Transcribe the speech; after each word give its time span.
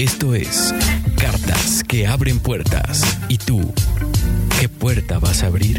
Esto 0.00 0.34
es 0.34 0.74
Cartas 1.20 1.84
que 1.86 2.06
abren 2.06 2.38
puertas. 2.38 3.18
¿Y 3.28 3.36
tú? 3.36 3.74
¿Qué 4.58 4.66
puerta 4.66 5.18
vas 5.18 5.42
a 5.42 5.48
abrir? 5.48 5.78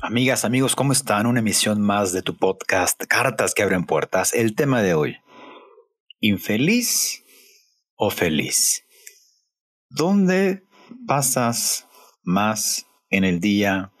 Amigas, 0.00 0.46
amigos, 0.46 0.74
¿cómo 0.74 0.94
están? 0.94 1.26
Una 1.26 1.40
emisión 1.40 1.82
más 1.82 2.14
de 2.14 2.22
tu 2.22 2.34
podcast 2.34 3.04
Cartas 3.06 3.52
que 3.52 3.62
abren 3.62 3.84
puertas. 3.84 4.32
El 4.32 4.54
tema 4.54 4.80
de 4.80 4.94
hoy, 4.94 5.18
infeliz 6.20 7.23
o 7.96 8.10
feliz. 8.10 8.84
¿Dónde 9.88 10.66
pasas 11.06 11.86
más 12.22 12.86
en 13.10 13.24
el 13.24 13.40
día? 13.40 13.92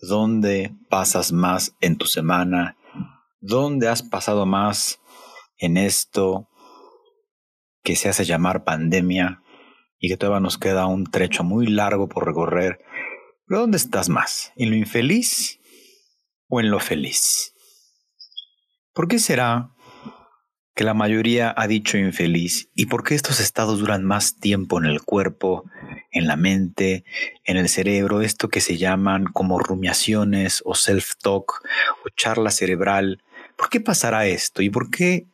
¿Dónde 0.00 0.74
pasas 0.88 1.32
más 1.32 1.74
en 1.80 1.96
tu 1.96 2.06
semana? 2.06 2.76
¿Dónde 3.40 3.88
has 3.88 4.02
pasado 4.02 4.46
más 4.46 5.00
en 5.58 5.76
esto 5.76 6.48
que 7.82 7.96
se 7.96 8.08
hace 8.08 8.24
llamar 8.24 8.64
pandemia 8.64 9.42
y 9.98 10.08
que 10.08 10.16
todavía 10.16 10.40
nos 10.40 10.58
queda 10.58 10.86
un 10.86 11.04
trecho 11.04 11.44
muy 11.44 11.66
largo 11.66 12.08
por 12.08 12.26
recorrer? 12.26 12.78
¿Pero 13.46 13.60
dónde 13.60 13.76
estás 13.76 14.08
más? 14.08 14.52
¿En 14.56 14.70
lo 14.70 14.76
infeliz 14.76 15.60
o 16.48 16.60
en 16.60 16.70
lo 16.70 16.80
feliz? 16.80 17.54
¿Por 18.92 19.08
qué 19.08 19.18
será 19.18 19.75
que 20.76 20.84
la 20.84 20.92
mayoría 20.92 21.54
ha 21.56 21.66
dicho 21.66 21.96
infeliz. 21.96 22.68
Y 22.74 22.86
por 22.86 23.02
qué 23.02 23.14
estos 23.14 23.40
estados 23.40 23.78
duran 23.80 24.04
más 24.04 24.38
tiempo 24.38 24.78
en 24.78 24.84
el 24.84 25.02
cuerpo, 25.02 25.64
en 26.10 26.26
la 26.26 26.36
mente, 26.36 27.04
en 27.44 27.56
el 27.56 27.70
cerebro, 27.70 28.20
esto 28.20 28.48
que 28.48 28.60
se 28.60 28.76
llaman 28.76 29.24
como 29.24 29.58
rumiaciones 29.58 30.62
o 30.66 30.74
self-talk 30.74 31.62
o 32.04 32.08
charla 32.14 32.50
cerebral? 32.50 33.22
¿Por 33.56 33.70
qué 33.70 33.80
pasará 33.80 34.26
esto 34.26 34.60
y 34.60 34.68
por 34.68 34.90
qué 34.90 35.26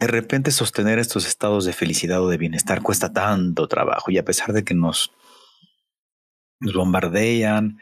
de 0.00 0.08
repente 0.08 0.50
sostener 0.50 0.98
estos 0.98 1.24
estados 1.24 1.64
de 1.64 1.72
felicidad 1.72 2.20
o 2.20 2.28
de 2.28 2.36
bienestar 2.36 2.82
cuesta 2.82 3.12
tanto 3.12 3.68
trabajo 3.68 4.10
y 4.10 4.18
a 4.18 4.24
pesar 4.24 4.52
de 4.52 4.64
que 4.64 4.74
nos 4.74 5.12
nos 6.60 6.74
bombardean 6.74 7.78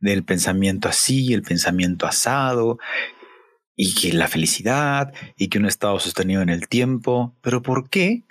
del 0.00 0.24
pensamiento 0.24 0.88
así, 0.88 1.32
el 1.32 1.42
pensamiento 1.42 2.06
asado, 2.06 2.78
y 3.76 3.94
que 3.94 4.12
la 4.12 4.26
felicidad, 4.26 5.12
y 5.36 5.48
que 5.48 5.58
un 5.58 5.66
estado 5.66 6.00
sostenido 6.00 6.42
en 6.42 6.48
el 6.48 6.68
tiempo. 6.68 7.36
Pero 7.42 7.62
¿por 7.62 7.88
qué? 7.88 8.24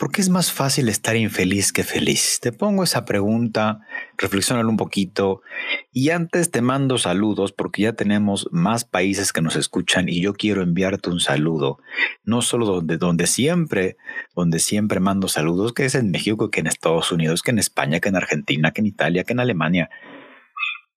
¿Por 0.00 0.10
qué 0.10 0.22
es 0.22 0.30
más 0.30 0.50
fácil 0.50 0.88
estar 0.88 1.14
infeliz 1.14 1.74
que 1.74 1.84
feliz? 1.84 2.38
Te 2.40 2.52
pongo 2.52 2.84
esa 2.84 3.04
pregunta, 3.04 3.80
reflexionalo 4.16 4.70
un 4.70 4.78
poquito 4.78 5.42
y 5.92 6.08
antes 6.08 6.50
te 6.50 6.62
mando 6.62 6.96
saludos 6.96 7.52
porque 7.52 7.82
ya 7.82 7.92
tenemos 7.92 8.48
más 8.50 8.86
países 8.86 9.30
que 9.30 9.42
nos 9.42 9.56
escuchan 9.56 10.08
y 10.08 10.22
yo 10.22 10.32
quiero 10.32 10.62
enviarte 10.62 11.10
un 11.10 11.20
saludo, 11.20 11.80
no 12.24 12.40
solo 12.40 12.64
donde, 12.64 12.96
donde 12.96 13.26
siempre, 13.26 13.98
donde 14.34 14.58
siempre 14.58 15.00
mando 15.00 15.28
saludos, 15.28 15.74
que 15.74 15.84
es 15.84 15.94
en 15.94 16.10
México, 16.10 16.50
que 16.50 16.60
en 16.60 16.68
Estados 16.68 17.12
Unidos, 17.12 17.42
que 17.42 17.50
en 17.50 17.58
España, 17.58 18.00
que 18.00 18.08
en 18.08 18.16
Argentina, 18.16 18.70
que 18.70 18.80
en 18.80 18.86
Italia, 18.86 19.24
que 19.24 19.34
en 19.34 19.40
Alemania, 19.40 19.90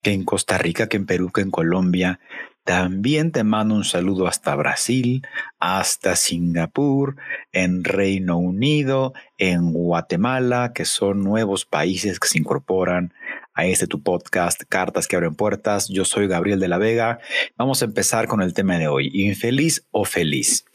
que 0.01 0.13
en 0.13 0.23
Costa 0.23 0.57
Rica, 0.57 0.87
que 0.87 0.95
en 0.95 1.05
Perú, 1.05 1.29
que 1.33 1.41
en 1.41 1.51
Colombia, 1.51 2.21
también 2.63 3.33
te 3.33 3.43
mando 3.43 3.75
un 3.75 3.83
saludo 3.83 4.25
hasta 4.25 4.55
Brasil, 4.55 5.27
hasta 5.59 6.15
Singapur, 6.15 7.17
en 7.51 7.83
Reino 7.83 8.37
Unido, 8.37 9.13
en 9.37 9.73
Guatemala, 9.73 10.71
que 10.73 10.85
son 10.85 11.23
nuevos 11.23 11.65
países 11.65 12.19
que 12.21 12.29
se 12.29 12.37
incorporan 12.37 13.13
a 13.53 13.65
este 13.65 13.85
tu 13.85 14.01
podcast, 14.01 14.63
Cartas 14.67 15.07
que 15.07 15.17
abren 15.17 15.35
puertas. 15.35 15.89
Yo 15.89 16.05
soy 16.05 16.27
Gabriel 16.27 16.59
de 16.59 16.69
la 16.69 16.77
Vega. 16.77 17.19
Vamos 17.57 17.81
a 17.81 17.85
empezar 17.85 18.27
con 18.27 18.41
el 18.41 18.53
tema 18.53 18.77
de 18.77 18.87
hoy, 18.87 19.11
infeliz 19.13 19.85
o 19.91 20.05
feliz. 20.05 20.65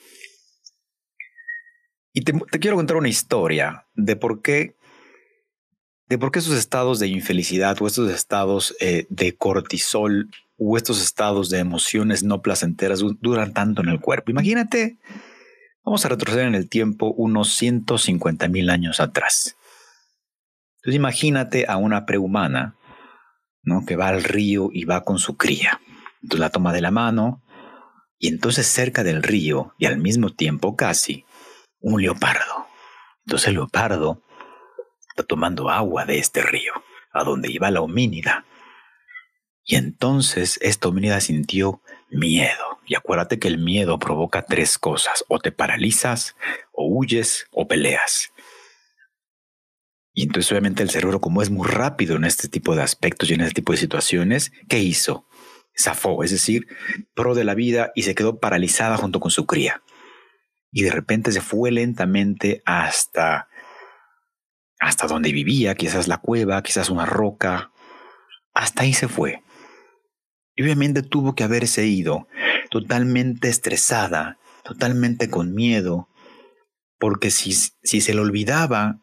Y 2.12 2.22
te, 2.22 2.32
quiero 2.58 2.76
contar 2.76 2.96
una 2.96 3.08
historia 3.08 3.86
de 3.94 4.16
por 4.16 4.42
qué 4.42 4.76
de 6.08 6.16
por 6.16 6.32
qué 6.32 6.38
esos 6.38 6.56
estados 6.56 6.98
de 6.98 7.06
infelicidad 7.06 7.76
o 7.80 7.86
estos 7.86 8.10
estados 8.10 8.74
eh, 8.80 9.06
de 9.10 9.36
cortisol 9.36 10.30
o 10.58 10.76
estos 10.76 11.00
estados 11.00 11.48
de 11.50 11.60
emociones 11.60 12.24
no 12.24 12.42
placenteras 12.42 13.00
duran 13.20 13.54
tanto 13.54 13.80
en 13.82 13.88
el 13.88 14.00
cuerpo. 14.00 14.30
Imagínate, 14.30 14.98
vamos 15.84 16.04
a 16.04 16.08
retroceder 16.08 16.46
en 16.46 16.56
el 16.56 16.68
tiempo 16.68 17.14
unos 17.16 17.54
150 17.54 18.48
mil 18.48 18.68
años 18.68 19.00
atrás. 19.00 19.56
Entonces 20.78 20.96
imagínate 20.96 21.66
a 21.68 21.76
una 21.76 22.06
prehumana 22.06 22.76
¿no? 23.62 23.84
que 23.86 23.96
va 23.96 24.08
al 24.08 24.24
río 24.24 24.70
y 24.72 24.84
va 24.84 25.04
con 25.04 25.18
su 25.18 25.36
cría. 25.36 25.80
Entonces 26.22 26.40
la 26.40 26.50
toma 26.50 26.72
de 26.72 26.80
la 26.80 26.90
mano 26.90 27.42
y 28.18 28.28
entonces 28.28 28.66
cerca 28.66 29.04
del 29.04 29.22
río 29.22 29.74
y 29.78 29.86
al 29.86 29.98
mismo 29.98 30.30
tiempo 30.30 30.76
casi 30.76 31.24
un 31.80 32.02
leopardo. 32.02 32.66
Entonces 33.24 33.48
el 33.48 33.54
leopardo 33.54 34.22
está 35.08 35.22
tomando 35.22 35.70
agua 35.70 36.04
de 36.04 36.18
este 36.18 36.42
río, 36.42 36.72
a 37.12 37.22
donde 37.22 37.50
iba 37.50 37.70
la 37.70 37.80
homínida. 37.80 38.44
Y 39.70 39.76
entonces 39.76 40.58
esta 40.62 40.88
homínida 40.88 41.20
sintió 41.20 41.82
miedo. 42.08 42.80
Y 42.86 42.94
acuérdate 42.94 43.38
que 43.38 43.48
el 43.48 43.58
miedo 43.58 43.98
provoca 43.98 44.46
tres 44.46 44.78
cosas. 44.78 45.26
O 45.28 45.40
te 45.40 45.52
paralizas, 45.52 46.36
o 46.72 46.86
huyes, 46.86 47.46
o 47.52 47.68
peleas. 47.68 48.32
Y 50.14 50.22
entonces 50.22 50.50
obviamente 50.50 50.82
el 50.82 50.88
cerebro, 50.88 51.20
como 51.20 51.42
es 51.42 51.50
muy 51.50 51.68
rápido 51.68 52.16
en 52.16 52.24
este 52.24 52.48
tipo 52.48 52.74
de 52.74 52.82
aspectos 52.82 53.30
y 53.30 53.34
en 53.34 53.42
este 53.42 53.56
tipo 53.56 53.72
de 53.72 53.78
situaciones, 53.78 54.52
¿qué 54.70 54.78
hizo? 54.78 55.28
Zafó, 55.78 56.24
es 56.24 56.30
decir, 56.30 56.66
pro 57.14 57.34
de 57.34 57.44
la 57.44 57.54
vida 57.54 57.92
y 57.94 58.04
se 58.04 58.14
quedó 58.14 58.40
paralizada 58.40 58.96
junto 58.96 59.20
con 59.20 59.30
su 59.30 59.44
cría. 59.44 59.82
Y 60.72 60.82
de 60.82 60.92
repente 60.92 61.30
se 61.30 61.42
fue 61.42 61.70
lentamente 61.70 62.62
hasta 62.64 63.48
hasta 64.80 65.06
donde 65.08 65.30
vivía, 65.30 65.74
quizás 65.74 66.08
la 66.08 66.18
cueva, 66.18 66.62
quizás 66.62 66.88
una 66.88 67.04
roca. 67.04 67.70
Hasta 68.54 68.84
ahí 68.84 68.94
se 68.94 69.08
fue. 69.08 69.42
Y 70.58 70.62
obviamente 70.62 71.02
tuvo 71.02 71.36
que 71.36 71.44
haberse 71.44 71.86
ido 71.86 72.26
totalmente 72.68 73.48
estresada, 73.48 74.38
totalmente 74.64 75.30
con 75.30 75.54
miedo, 75.54 76.08
porque 76.98 77.30
si, 77.30 77.52
si 77.52 78.00
se 78.00 78.12
le 78.12 78.20
olvidaba 78.20 78.98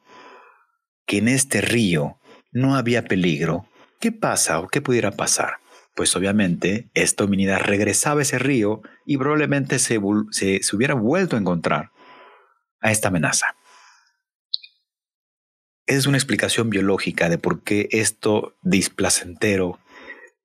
que 1.08 1.20
en 1.20 1.30
este 1.30 1.62
río 1.62 2.20
no 2.52 2.76
había 2.76 3.06
peligro, 3.06 3.70
¿qué 4.02 4.12
pasa 4.12 4.60
o 4.60 4.68
qué 4.68 4.82
pudiera 4.82 5.12
pasar? 5.12 5.60
Pues 5.96 6.14
obviamente 6.18 6.90
esta 6.94 7.24
hominida 7.24 7.58
regresaba 7.58 8.20
a 8.20 8.24
ese 8.24 8.38
río 8.38 8.82
y 9.06 9.16
probablemente 9.16 9.80
se, 9.80 9.98
se, 10.32 10.62
se 10.62 10.76
hubiera 10.76 10.94
vuelto 10.94 11.38
a 11.38 11.40
encontrar 11.40 11.94
a 12.82 12.92
esta 12.92 13.08
amenaza. 13.08 13.56
Es 15.86 16.06
una 16.06 16.18
explicación 16.18 16.70
biológica 16.70 17.30
de 17.30 17.38
por 17.38 17.64
qué 17.64 17.88
esto 17.92 18.58
displacentero 18.62 19.80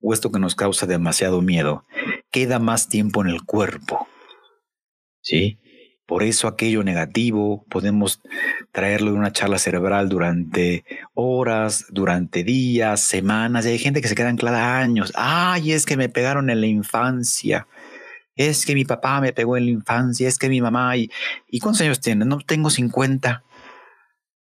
o 0.00 0.14
esto 0.14 0.32
que 0.32 0.38
nos 0.38 0.54
causa 0.54 0.86
demasiado 0.86 1.42
miedo 1.42 1.84
queda 2.30 2.58
más 2.58 2.88
tiempo 2.88 3.22
en 3.22 3.28
el 3.28 3.44
cuerpo. 3.44 4.08
¿Sí? 5.20 5.58
Por 6.06 6.24
eso 6.24 6.48
aquello 6.48 6.82
negativo 6.82 7.64
podemos 7.68 8.20
traerlo 8.72 9.10
en 9.10 9.18
una 9.18 9.32
charla 9.32 9.58
cerebral 9.58 10.08
durante 10.08 10.84
horas, 11.14 11.86
durante 11.90 12.42
días, 12.42 13.00
semanas. 13.00 13.64
Y 13.64 13.68
hay 13.68 13.78
gente 13.78 14.00
que 14.00 14.08
se 14.08 14.16
queda 14.16 14.28
anclada 14.28 14.78
años. 14.80 15.12
Ay, 15.14 15.70
es 15.70 15.86
que 15.86 15.96
me 15.96 16.08
pegaron 16.08 16.50
en 16.50 16.60
la 16.60 16.66
infancia. 16.66 17.68
Es 18.34 18.66
que 18.66 18.74
mi 18.74 18.84
papá 18.84 19.20
me 19.20 19.32
pegó 19.32 19.56
en 19.56 19.66
la 19.66 19.70
infancia. 19.70 20.26
Es 20.26 20.36
que 20.36 20.48
mi 20.48 20.60
mamá. 20.60 20.96
¿Y, 20.96 21.12
¿y 21.46 21.60
cuántos 21.60 21.82
años 21.82 22.00
tiene? 22.00 22.24
No 22.24 22.38
tengo 22.38 22.70
50. 22.70 23.44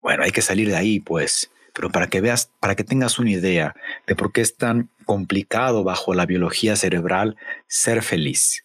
Bueno, 0.03 0.21
hay 0.21 0.31
que 0.31 0.43
salir 0.43 0.67
de 0.67 0.75
ahí, 0.75 0.99
pues 0.99 1.49
pero 1.75 1.91
para 1.91 2.07
que 2.07 2.21
veas, 2.21 2.51
para 2.59 2.75
que 2.75 2.83
tengas 2.83 3.19
una 3.19 3.31
idea 3.31 3.75
de 4.07 4.15
por 4.15 4.31
qué 4.31 4.41
es 4.41 4.55
tan 4.55 4.89
complicado 5.05 5.83
bajo 5.83 6.13
la 6.15 6.25
biología 6.25 6.75
cerebral 6.75 7.35
ser 7.67 8.01
feliz. 8.01 8.63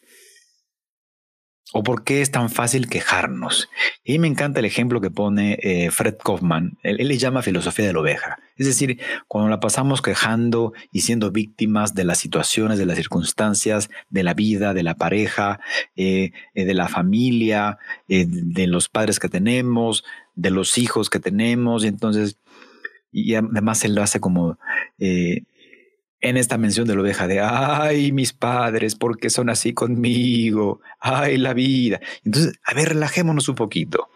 ¿O 1.72 1.84
por 1.84 2.02
qué 2.02 2.20
es 2.20 2.32
tan 2.32 2.50
fácil 2.50 2.88
quejarnos? 2.88 3.68
Y 4.02 4.18
me 4.18 4.26
encanta 4.26 4.58
el 4.58 4.66
ejemplo 4.66 5.00
que 5.00 5.10
pone 5.10 5.56
eh, 5.62 5.92
Fred 5.92 6.16
Kaufman. 6.16 6.78
Él, 6.82 6.96
le 6.96 7.16
llama 7.16 7.42
filosofía 7.42 7.86
de 7.86 7.92
la 7.92 8.00
oveja. 8.00 8.38
Es 8.56 8.66
decir, 8.66 9.00
cuando 9.28 9.50
la 9.50 9.60
pasamos 9.60 10.02
quejando 10.02 10.72
y 10.90 11.02
siendo 11.02 11.30
víctimas 11.30 11.94
de 11.94 12.02
las 12.02 12.18
situaciones, 12.18 12.76
de 12.76 12.86
las 12.86 12.96
circunstancias, 12.96 13.88
de 14.08 14.24
la 14.24 14.34
vida, 14.34 14.74
de 14.74 14.82
la 14.82 14.96
pareja, 14.96 15.60
eh, 15.94 16.32
eh, 16.54 16.64
de 16.64 16.74
la 16.74 16.88
familia, 16.88 17.78
de 18.08 18.66
los 18.66 18.88
padres 18.88 19.20
que 19.20 19.28
tenemos, 19.28 20.02
de 20.34 20.50
los 20.50 20.76
hijos 20.76 21.08
que 21.08 21.20
tenemos. 21.20 21.84
Y 21.84 21.86
entonces, 21.86 22.36
y 23.12 23.34
además 23.34 23.84
él 23.84 23.94
lo 23.94 24.02
hace 24.02 24.20
como 24.20 24.58
en 26.22 26.36
esta 26.36 26.58
mención 26.58 26.86
de 26.86 26.94
la 26.94 27.00
oveja 27.00 27.26
de, 27.26 27.40
ay, 27.40 28.12
mis 28.12 28.32
padres, 28.32 28.94
¿por 28.94 29.18
qué 29.18 29.30
son 29.30 29.48
así 29.48 29.72
conmigo? 29.72 30.80
Ay, 30.98 31.38
la 31.38 31.54
vida. 31.54 32.00
Entonces, 32.24 32.60
a 32.62 32.74
ver, 32.74 32.90
relajémonos 32.90 33.48
un 33.48 33.54
poquito. 33.54 34.10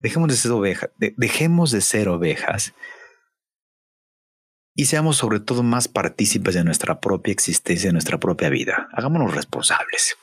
Dejemos 0.00 0.28
de 0.28 0.36
ser 0.36 0.50
ovejas, 0.50 0.90
dejemos 0.98 1.70
de 1.70 1.80
ser 1.80 2.08
ovejas 2.08 2.74
y 4.74 4.84
seamos 4.86 5.16
sobre 5.16 5.40
todo 5.40 5.62
más 5.62 5.88
partícipes 5.88 6.54
de 6.54 6.64
nuestra 6.64 7.00
propia 7.00 7.32
existencia, 7.32 7.88
de 7.88 7.94
nuestra 7.94 8.18
propia 8.18 8.50
vida. 8.50 8.88
Hagámonos 8.92 9.34
responsables. 9.34 10.16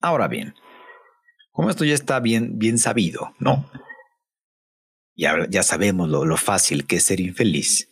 Ahora 0.00 0.26
bien, 0.26 0.54
como 1.52 1.70
esto 1.70 1.84
ya 1.84 1.94
está 1.94 2.18
bien, 2.18 2.58
bien 2.58 2.78
sabido, 2.78 3.34
¿no? 3.38 3.70
Ya, 5.14 5.46
ya 5.48 5.62
sabemos 5.62 6.08
lo, 6.08 6.24
lo 6.24 6.36
fácil 6.36 6.86
que 6.86 6.96
es 6.96 7.04
ser 7.04 7.20
infeliz 7.20 7.88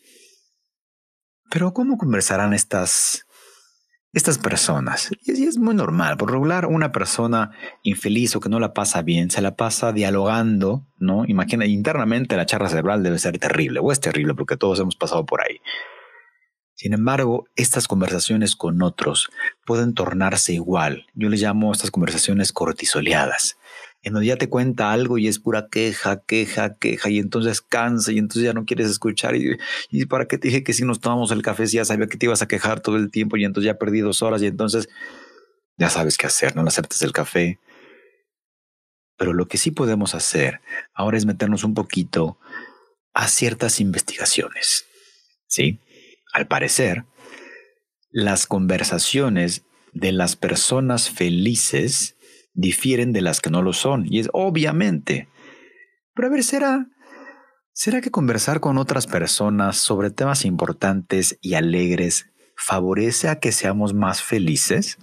pero 1.50 1.74
¿cómo 1.74 1.98
conversarán 1.98 2.54
estas, 2.54 3.26
estas 4.12 4.38
personas? 4.38 5.10
Y 5.24 5.46
es 5.46 5.58
muy 5.58 5.74
normal. 5.74 6.16
Por 6.16 6.30
regular, 6.30 6.66
una 6.66 6.92
persona 6.92 7.50
infeliz 7.82 8.36
o 8.36 8.40
que 8.40 8.48
no 8.48 8.60
la 8.60 8.72
pasa 8.72 9.02
bien, 9.02 9.30
se 9.30 9.42
la 9.42 9.56
pasa 9.56 9.92
dialogando, 9.92 10.86
¿no? 10.96 11.24
Imagina, 11.26 11.66
internamente 11.66 12.36
la 12.36 12.46
charla 12.46 12.68
cerebral 12.68 13.02
debe 13.02 13.18
ser 13.18 13.36
terrible, 13.38 13.80
o 13.80 13.90
es 13.90 14.00
terrible 14.00 14.34
porque 14.34 14.56
todos 14.56 14.78
hemos 14.78 14.96
pasado 14.96 15.26
por 15.26 15.42
ahí. 15.42 15.58
Sin 16.74 16.94
embargo, 16.94 17.46
estas 17.56 17.88
conversaciones 17.88 18.56
con 18.56 18.80
otros 18.80 19.28
pueden 19.66 19.92
tornarse 19.92 20.54
igual. 20.54 21.06
Yo 21.14 21.28
les 21.28 21.42
llamo 21.42 21.72
estas 21.72 21.90
conversaciones 21.90 22.52
cortisoleadas 22.52 23.58
en 24.02 24.14
donde 24.14 24.28
ya 24.28 24.36
te 24.36 24.48
cuenta 24.48 24.92
algo 24.92 25.18
y 25.18 25.28
es 25.28 25.38
pura 25.38 25.68
queja, 25.70 26.22
queja, 26.22 26.76
queja, 26.76 27.10
y 27.10 27.18
entonces 27.18 27.60
cansa 27.60 28.12
y 28.12 28.18
entonces 28.18 28.44
ya 28.44 28.52
no 28.52 28.64
quieres 28.64 28.88
escuchar. 28.88 29.36
Y, 29.36 29.58
y 29.90 30.06
para 30.06 30.26
qué 30.26 30.38
te 30.38 30.48
dije 30.48 30.64
que 30.64 30.72
si 30.72 30.84
nos 30.84 31.00
tomamos 31.00 31.30
el 31.32 31.42
café, 31.42 31.66
si 31.66 31.76
ya 31.76 31.84
sabía 31.84 32.06
que 32.06 32.16
te 32.16 32.26
ibas 32.26 32.42
a 32.42 32.48
quejar 32.48 32.80
todo 32.80 32.96
el 32.96 33.10
tiempo 33.10 33.36
y 33.36 33.44
entonces 33.44 33.66
ya 33.66 33.78
perdí 33.78 34.00
dos 34.00 34.22
horas 34.22 34.42
y 34.42 34.46
entonces 34.46 34.88
ya 35.76 35.90
sabes 35.90 36.16
qué 36.16 36.26
hacer, 36.26 36.56
no 36.56 36.62
aceptes 36.62 37.02
el 37.02 37.12
café. 37.12 37.58
Pero 39.16 39.34
lo 39.34 39.48
que 39.48 39.58
sí 39.58 39.70
podemos 39.70 40.14
hacer 40.14 40.60
ahora 40.94 41.18
es 41.18 41.26
meternos 41.26 41.62
un 41.64 41.74
poquito 41.74 42.38
a 43.12 43.28
ciertas 43.28 43.80
investigaciones. 43.80 44.86
¿Sí? 45.46 45.78
Al 46.32 46.46
parecer, 46.46 47.04
las 48.10 48.46
conversaciones 48.46 49.62
de 49.92 50.12
las 50.12 50.36
personas 50.36 51.10
felices 51.10 52.16
difieren 52.52 53.12
de 53.12 53.22
las 53.22 53.40
que 53.40 53.50
no 53.50 53.62
lo 53.62 53.72
son. 53.72 54.04
Y 54.06 54.20
es 54.20 54.28
obviamente. 54.32 55.28
Pero 56.14 56.28
a 56.28 56.30
ver, 56.30 56.44
¿será, 56.44 56.86
¿será 57.72 58.00
que 58.00 58.10
conversar 58.10 58.60
con 58.60 58.78
otras 58.78 59.06
personas 59.06 59.76
sobre 59.76 60.10
temas 60.10 60.44
importantes 60.44 61.38
y 61.40 61.54
alegres 61.54 62.26
favorece 62.56 63.28
a 63.28 63.40
que 63.40 63.52
seamos 63.52 63.94
más 63.94 64.22
felices? 64.22 64.98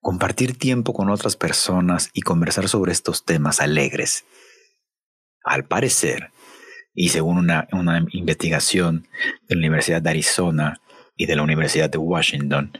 Compartir 0.00 0.58
tiempo 0.58 0.92
con 0.94 1.10
otras 1.10 1.36
personas 1.36 2.10
y 2.12 2.22
conversar 2.22 2.68
sobre 2.68 2.92
estos 2.92 3.24
temas 3.24 3.60
alegres. 3.60 4.24
Al 5.44 5.64
parecer, 5.64 6.32
y 6.94 7.10
según 7.10 7.38
una, 7.38 7.68
una 7.72 8.04
investigación 8.10 9.06
de 9.48 9.54
la 9.54 9.60
Universidad 9.60 10.02
de 10.02 10.10
Arizona 10.10 10.80
y 11.16 11.26
de 11.26 11.36
la 11.36 11.42
Universidad 11.42 11.88
de 11.88 11.98
Washington, 11.98 12.72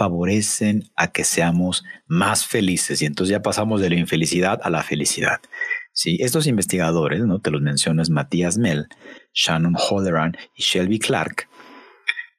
favorecen 0.00 0.90
a 0.96 1.12
que 1.12 1.24
seamos 1.24 1.84
más 2.06 2.46
felices 2.46 3.02
y 3.02 3.04
entonces 3.04 3.32
ya 3.32 3.42
pasamos 3.42 3.82
de 3.82 3.90
la 3.90 3.96
infelicidad 3.96 4.58
a 4.62 4.70
la 4.70 4.82
felicidad. 4.82 5.42
Sí, 5.92 6.16
estos 6.20 6.46
investigadores, 6.46 7.20
¿no? 7.26 7.42
te 7.42 7.50
los 7.50 7.60
mencionas 7.60 8.08
Matías 8.08 8.56
Mel, 8.56 8.88
Shannon 9.34 9.76
Holleran 9.76 10.38
y 10.56 10.62
Shelby 10.62 10.98
Clark, 11.00 11.50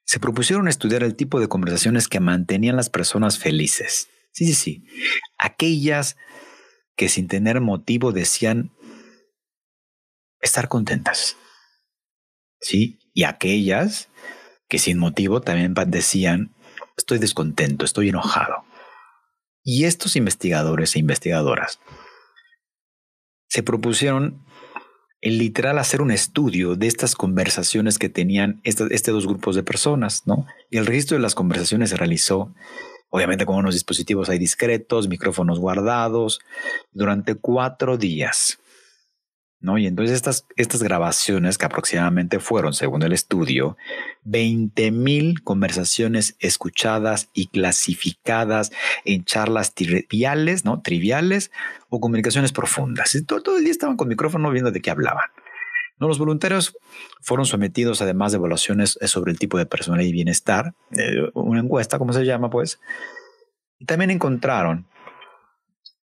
se 0.05 0.19
propusieron 0.19 0.67
estudiar 0.67 1.03
el 1.03 1.15
tipo 1.15 1.39
de 1.39 1.49
conversaciones 1.49 2.07
que 2.07 2.19
mantenían 2.19 2.77
las 2.77 2.89
personas 2.89 3.37
felices. 3.37 4.09
Sí, 4.31 4.47
sí, 4.47 4.53
sí. 4.55 4.83
Aquellas 5.37 6.17
que 6.95 7.09
sin 7.09 7.27
tener 7.27 7.61
motivo 7.61 8.11
decían 8.11 8.71
estar 10.39 10.67
contentas. 10.67 11.37
Sí, 12.59 12.97
y 13.13 13.25
aquellas 13.25 14.09
que 14.67 14.79
sin 14.79 14.97
motivo 14.97 15.41
también 15.41 15.75
decían 15.85 16.55
estoy 16.97 17.19
descontento, 17.19 17.85
estoy 17.85 18.09
enojado. 18.09 18.63
Y 19.63 19.85
estos 19.85 20.15
investigadores 20.15 20.95
e 20.95 20.99
investigadoras 20.99 21.79
se 23.47 23.63
propusieron 23.63 24.43
en 25.21 25.37
literal 25.37 25.77
hacer 25.77 26.01
un 26.01 26.09
estudio 26.09 26.75
de 26.75 26.87
estas 26.87 27.15
conversaciones 27.15 27.99
que 27.99 28.09
tenían 28.09 28.59
estos, 28.63 28.89
dos 29.03 29.27
grupos 29.27 29.55
de 29.55 29.61
personas, 29.61 30.25
¿no? 30.25 30.47
Y 30.69 30.77
el 30.77 30.87
registro 30.87 31.15
de 31.15 31.21
las 31.21 31.35
conversaciones 31.35 31.91
se 31.91 31.97
realizó, 31.97 32.53
obviamente 33.09 33.45
con 33.45 33.57
unos 33.57 33.75
dispositivos 33.75 34.29
ahí 34.29 34.39
discretos, 34.39 35.07
micrófonos 35.07 35.59
guardados, 35.59 36.39
durante 36.91 37.35
cuatro 37.35 37.97
días. 37.97 38.60
¿No? 39.61 39.77
Y 39.77 39.87
entonces 39.87 40.15
estas, 40.15 40.47
estas 40.55 40.81
grabaciones, 40.83 41.57
que 41.57 41.65
aproximadamente 41.65 42.39
fueron, 42.39 42.73
según 42.73 43.03
el 43.03 43.13
estudio, 43.13 43.77
20.000 44.25 45.43
conversaciones 45.43 46.35
escuchadas 46.39 47.29
y 47.33 47.47
clasificadas 47.47 48.71
en 49.05 49.23
charlas 49.23 49.73
triviales, 49.73 50.65
¿no? 50.65 50.81
Triviales 50.81 51.51
o 51.89 51.99
comunicaciones 51.99 52.51
profundas. 52.51 53.15
todo, 53.27 53.41
todo 53.41 53.57
el 53.57 53.63
día 53.63 53.71
estaban 53.71 53.97
con 53.97 54.07
micrófono 54.07 54.49
viendo 54.51 54.71
de 54.71 54.81
qué 54.81 54.89
hablaban. 54.89 55.29
¿No? 55.99 56.07
Los 56.07 56.17
voluntarios 56.17 56.75
fueron 57.21 57.45
sometidos 57.45 58.01
además 58.01 58.31
de 58.31 58.39
evaluaciones 58.39 58.97
sobre 59.05 59.31
el 59.31 59.37
tipo 59.37 59.59
de 59.59 59.67
personalidad 59.67 60.09
y 60.09 60.13
bienestar, 60.13 60.73
eh, 60.97 61.29
una 61.35 61.59
encuesta, 61.59 61.99
como 61.99 62.11
se 62.11 62.25
llama, 62.25 62.49
pues. 62.49 62.79
Y 63.77 63.85
también 63.85 64.09
encontraron 64.09 64.87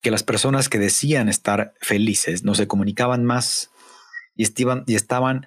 que 0.01 0.11
las 0.11 0.23
personas 0.23 0.67
que 0.67 0.79
decían 0.79 1.29
estar 1.29 1.73
felices 1.79 2.43
no 2.43 2.55
se 2.55 2.67
comunicaban 2.67 3.23
más 3.23 3.71
y, 4.35 4.43
estaban, 4.43 4.83
y 4.87 4.95
estaban 4.95 5.45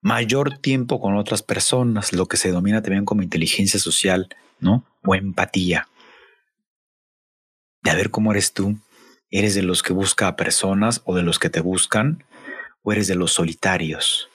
mayor 0.00 0.58
tiempo 0.58 1.00
con 1.00 1.16
otras 1.16 1.42
personas, 1.42 2.12
lo 2.12 2.26
que 2.26 2.36
se 2.36 2.48
denomina 2.48 2.82
también 2.82 3.04
como 3.04 3.22
inteligencia 3.22 3.80
social, 3.80 4.28
¿no? 4.60 4.84
O 5.04 5.14
empatía. 5.14 5.88
De 7.82 7.90
a 7.90 7.94
ver 7.94 8.10
cómo 8.10 8.30
eres 8.30 8.52
tú. 8.52 8.78
¿Eres 9.32 9.54
de 9.54 9.62
los 9.62 9.82
que 9.82 9.92
busca 9.92 10.26
a 10.26 10.36
personas 10.36 11.02
o 11.04 11.14
de 11.14 11.22
los 11.22 11.38
que 11.38 11.50
te 11.50 11.60
buscan? 11.60 12.24
¿O 12.82 12.92
eres 12.92 13.06
de 13.06 13.14
los 13.14 13.32
solitarios? 13.32 14.28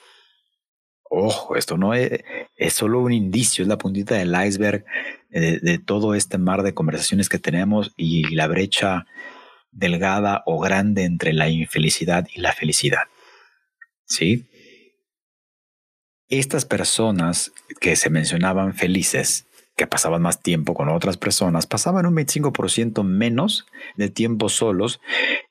Ojo, 1.08 1.54
esto 1.54 1.76
no 1.76 1.94
es, 1.94 2.24
es 2.56 2.74
solo 2.74 3.00
un 3.00 3.12
indicio, 3.12 3.62
es 3.62 3.68
la 3.68 3.78
puntita 3.78 4.16
del 4.16 4.34
iceberg 4.34 4.84
de, 5.30 5.60
de 5.60 5.78
todo 5.78 6.14
este 6.14 6.38
mar 6.38 6.62
de 6.62 6.74
conversaciones 6.74 7.28
que 7.28 7.38
tenemos 7.38 7.92
y 7.96 8.34
la 8.34 8.48
brecha 8.48 9.06
delgada 9.76 10.42
o 10.46 10.58
grande 10.58 11.04
entre 11.04 11.32
la 11.32 11.48
infelicidad 11.48 12.26
y 12.34 12.40
la 12.40 12.52
felicidad. 12.52 13.04
¿Sí? 14.04 14.48
Estas 16.28 16.64
personas 16.64 17.52
que 17.80 17.94
se 17.94 18.10
mencionaban 18.10 18.74
felices, 18.74 19.46
que 19.76 19.86
pasaban 19.86 20.22
más 20.22 20.42
tiempo 20.42 20.74
con 20.74 20.88
otras 20.88 21.18
personas, 21.18 21.66
pasaban 21.66 22.06
un 22.06 22.16
25% 22.16 23.04
menos 23.04 23.66
de 23.96 24.08
tiempo 24.08 24.48
solos 24.48 25.00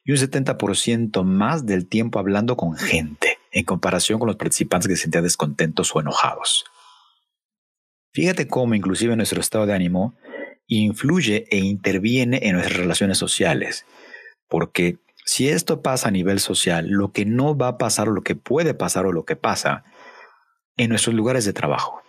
y 0.04 0.12
un 0.12 0.18
70% 0.18 1.24
más 1.24 1.66
del 1.66 1.88
tiempo 1.88 2.20
hablando 2.20 2.58
con 2.58 2.76
gente, 2.76 3.38
en 3.52 3.64
comparación 3.64 4.20
con 4.20 4.28
los 4.28 4.36
participantes 4.36 4.88
que 4.88 4.96
se 4.96 5.04
sentían 5.04 5.24
descontentos 5.24 5.96
o 5.96 6.02
enojados. 6.02 6.66
Fíjate 8.12 8.48
cómo 8.48 8.74
inclusive 8.76 9.16
nuestro 9.16 9.40
estado 9.40 9.66
de 9.66 9.74
ánimo 9.74 10.16
influye 10.68 11.46
e 11.52 11.58
interviene 11.60 12.40
en 12.44 12.54
nuestras 12.54 12.78
relaciones 12.78 13.18
sociales 13.18 13.86
porque 14.48 14.98
si 15.26 15.50
esto 15.50 15.82
pasa 15.82 16.10
a 16.10 16.12
nivel 16.12 16.40
social, 16.40 16.88
lo 16.88 17.12
que 17.12 17.26
no 17.26 17.58
va 17.58 17.70
a 17.70 17.78
pasar 17.78 18.10
o 18.10 18.12
lo 18.12 18.22
que 18.22 18.36
puede 18.36 18.74
pasar 18.74 19.06
o 19.06 19.12
lo 19.12 19.26
que 19.26 19.36
pasa 19.36 19.84
en 20.78 20.90
nuestros 20.90 21.16
lugares 21.16 21.46
de 21.46 21.54
trabajo. 21.54 22.02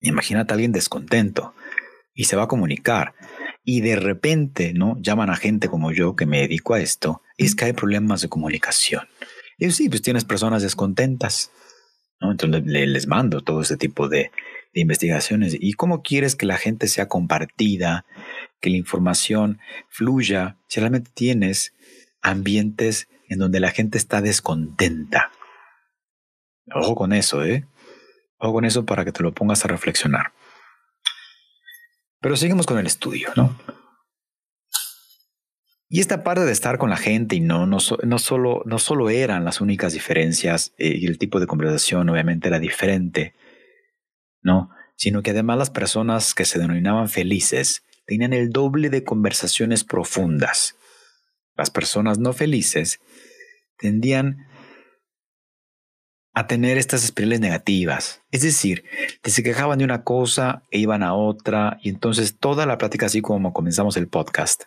Imagínate 0.00 0.52
a 0.52 0.54
alguien 0.54 0.72
descontento 0.72 1.54
y 2.14 2.24
se 2.24 2.36
va 2.36 2.44
a 2.44 2.48
comunicar 2.48 3.14
y 3.64 3.80
de 3.80 3.96
repente, 3.96 4.72
¿no? 4.72 4.96
Llaman 5.00 5.30
a 5.30 5.36
gente 5.36 5.68
como 5.68 5.92
yo 5.92 6.14
que 6.16 6.26
me 6.26 6.40
dedico 6.40 6.74
a 6.74 6.80
esto, 6.80 7.22
es 7.36 7.54
que 7.54 7.66
hay 7.66 7.72
problemas 7.72 8.22
de 8.22 8.28
comunicación. 8.28 9.08
Y 9.58 9.70
sí, 9.70 9.88
pues 9.88 10.02
tienes 10.02 10.24
personas 10.24 10.62
descontentas, 10.62 11.50
¿no? 12.20 12.30
Entonces 12.30 12.62
les 12.64 13.06
mando 13.06 13.42
todo 13.42 13.62
ese 13.62 13.76
tipo 13.76 14.08
de 14.08 14.30
investigaciones. 14.72 15.56
¿Y 15.58 15.72
cómo 15.72 16.02
quieres 16.02 16.36
que 16.36 16.46
la 16.46 16.58
gente 16.58 16.86
sea 16.88 17.08
compartida, 17.08 18.04
que 18.60 18.70
la 18.70 18.76
información 18.76 19.58
fluya 19.88 20.56
si 20.68 20.80
realmente 20.80 21.10
tienes 21.12 21.74
ambientes 22.22 23.08
en 23.28 23.38
donde 23.38 23.60
la 23.60 23.70
gente 23.70 23.98
está 23.98 24.20
descontenta? 24.20 25.30
Ojo 26.74 26.94
con 26.94 27.12
eso, 27.12 27.44
¿eh? 27.44 27.66
Ojo 28.38 28.54
con 28.54 28.64
eso 28.64 28.84
para 28.84 29.04
que 29.04 29.12
te 29.12 29.22
lo 29.22 29.32
pongas 29.32 29.64
a 29.64 29.68
reflexionar. 29.68 30.32
Pero 32.20 32.36
seguimos 32.36 32.66
con 32.66 32.78
el 32.78 32.86
estudio, 32.86 33.30
¿no? 33.36 33.56
Y 35.88 36.00
esta 36.00 36.24
parte 36.24 36.44
de 36.44 36.50
estar 36.50 36.78
con 36.78 36.90
la 36.90 36.96
gente 36.96 37.36
y 37.36 37.40
no, 37.40 37.66
no, 37.66 37.78
no, 38.02 38.18
solo, 38.18 38.62
no 38.66 38.78
solo 38.78 39.08
eran 39.08 39.44
las 39.44 39.60
únicas 39.60 39.92
diferencias 39.92 40.74
eh, 40.78 40.96
y 40.96 41.06
el 41.06 41.18
tipo 41.18 41.38
de 41.38 41.46
conversación 41.46 42.08
obviamente 42.08 42.48
era 42.48 42.58
diferente, 42.58 43.36
¿no? 44.42 44.70
Sino 44.96 45.22
que 45.22 45.30
además 45.30 45.58
las 45.58 45.70
personas 45.70 46.34
que 46.34 46.44
se 46.44 46.58
denominaban 46.58 47.08
felices 47.08 47.84
tenían 48.06 48.32
el 48.32 48.50
doble 48.50 48.90
de 48.90 49.04
conversaciones 49.04 49.84
profundas. 49.84 50.76
Las 51.56 51.70
personas 51.70 52.18
no 52.18 52.32
felices 52.32 53.00
tendían 53.78 54.46
a 56.34 56.46
tener 56.46 56.76
estas 56.76 57.02
espirales 57.02 57.40
negativas. 57.40 58.22
Es 58.30 58.42
decir, 58.42 58.84
se 59.24 59.42
quejaban 59.42 59.78
de 59.78 59.84
una 59.84 60.04
cosa 60.04 60.62
e 60.70 60.78
iban 60.78 61.02
a 61.02 61.14
otra 61.14 61.78
y 61.82 61.88
entonces 61.88 62.36
toda 62.38 62.66
la 62.66 62.78
plática 62.78 63.06
así 63.06 63.22
como 63.22 63.52
comenzamos 63.52 63.96
el 63.96 64.08
podcast 64.08 64.64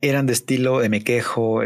eran 0.00 0.26
de 0.26 0.32
estilo 0.32 0.80
de 0.80 0.88
me 0.88 1.02
quejo, 1.02 1.62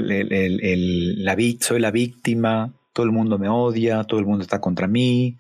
soy 1.61 1.81
la 1.81 1.91
víctima, 1.91 2.75
todo 2.93 3.07
el 3.07 3.13
mundo 3.13 3.39
me 3.39 3.49
odia, 3.49 4.05
todo 4.05 4.21
el 4.21 4.27
mundo 4.27 4.43
está 4.43 4.61
contra 4.61 4.87
mí, 4.87 5.39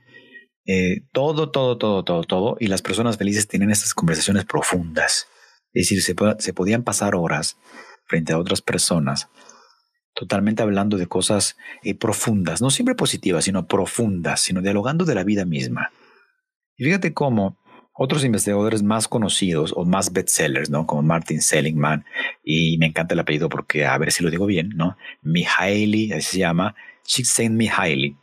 eh, 0.70 1.02
todo, 1.12 1.50
todo, 1.50 1.78
todo, 1.78 2.04
todo, 2.04 2.22
todo. 2.24 2.56
Y 2.60 2.68
las 2.68 2.82
personas 2.82 3.16
felices 3.16 3.48
tienen 3.48 3.70
estas 3.70 3.94
conversaciones 3.94 4.44
profundas. 4.44 5.26
Es 5.72 5.88
decir, 5.88 6.02
se, 6.02 6.14
se 6.38 6.52
podían 6.52 6.82
pasar 6.82 7.14
horas 7.14 7.56
frente 8.06 8.32
a 8.32 8.38
otras 8.38 8.60
personas 8.60 9.28
totalmente 10.14 10.62
hablando 10.62 10.98
de 10.98 11.06
cosas 11.06 11.56
eh, 11.82 11.94
profundas, 11.94 12.60
no 12.60 12.70
siempre 12.70 12.94
positivas, 12.94 13.44
sino 13.44 13.66
profundas, 13.66 14.40
sino 14.40 14.60
dialogando 14.60 15.04
de 15.04 15.14
la 15.14 15.24
vida 15.24 15.44
misma. 15.44 15.92
Y 16.76 16.84
fíjate 16.84 17.14
cómo 17.14 17.58
otros 17.94 18.24
investigadores 18.24 18.82
más 18.82 19.08
conocidos 19.08 19.72
o 19.76 19.84
más 19.84 20.12
bestsellers, 20.12 20.70
¿no? 20.70 20.86
Como 20.86 21.02
Martin 21.02 21.42
Seligman, 21.42 22.04
y 22.44 22.78
me 22.78 22.86
encanta 22.86 23.14
el 23.14 23.20
apellido 23.20 23.48
porque, 23.48 23.86
a 23.86 23.98
ver 23.98 24.12
si 24.12 24.22
lo 24.22 24.30
digo 24.30 24.46
bien, 24.46 24.70
¿no? 24.74 24.96
Mihaly, 25.22 26.12
así 26.12 26.32
se 26.32 26.38
llama, 26.38 26.74
Csikszentmihalyi. 27.04 28.16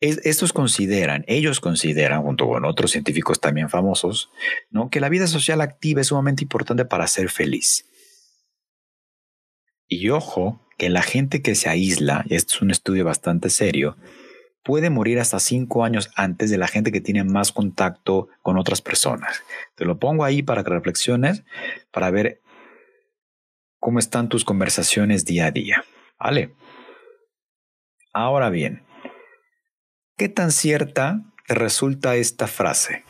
Estos 0.00 0.52
consideran, 0.52 1.24
ellos 1.26 1.60
consideran, 1.60 2.22
junto 2.22 2.46
con 2.46 2.64
otros 2.64 2.92
científicos 2.92 3.40
también 3.40 3.68
famosos, 3.68 4.30
¿no? 4.70 4.90
que 4.90 5.00
la 5.00 5.08
vida 5.08 5.26
social 5.26 5.60
activa 5.60 6.00
es 6.00 6.08
sumamente 6.08 6.44
importante 6.44 6.84
para 6.84 7.06
ser 7.06 7.30
feliz. 7.30 7.86
Y 9.88 10.10
ojo, 10.10 10.60
que 10.76 10.90
la 10.90 11.02
gente 11.02 11.42
que 11.42 11.54
se 11.54 11.68
aísla, 11.68 12.24
y 12.28 12.34
esto 12.34 12.54
es 12.54 12.62
un 12.62 12.70
estudio 12.70 13.04
bastante 13.04 13.50
serio, 13.50 13.96
puede 14.62 14.90
morir 14.90 15.18
hasta 15.18 15.40
cinco 15.40 15.82
años 15.82 16.10
antes 16.14 16.50
de 16.50 16.58
la 16.58 16.68
gente 16.68 16.92
que 16.92 17.00
tiene 17.00 17.24
más 17.24 17.52
contacto 17.52 18.28
con 18.42 18.58
otras 18.58 18.82
personas. 18.82 19.42
Te 19.74 19.84
lo 19.84 19.98
pongo 19.98 20.24
ahí 20.24 20.42
para 20.42 20.62
que 20.62 20.70
reflexiones, 20.70 21.42
para 21.90 22.10
ver 22.10 22.40
cómo 23.80 23.98
están 23.98 24.28
tus 24.28 24.44
conversaciones 24.44 25.24
día 25.24 25.46
a 25.46 25.50
día. 25.50 25.84
¿Vale? 26.18 26.54
Ahora 28.12 28.50
bien, 28.50 28.82
¿qué 30.18 30.28
tan 30.28 30.50
cierta 30.50 31.22
resulta 31.46 32.16
esta 32.16 32.48
frase? 32.48 33.04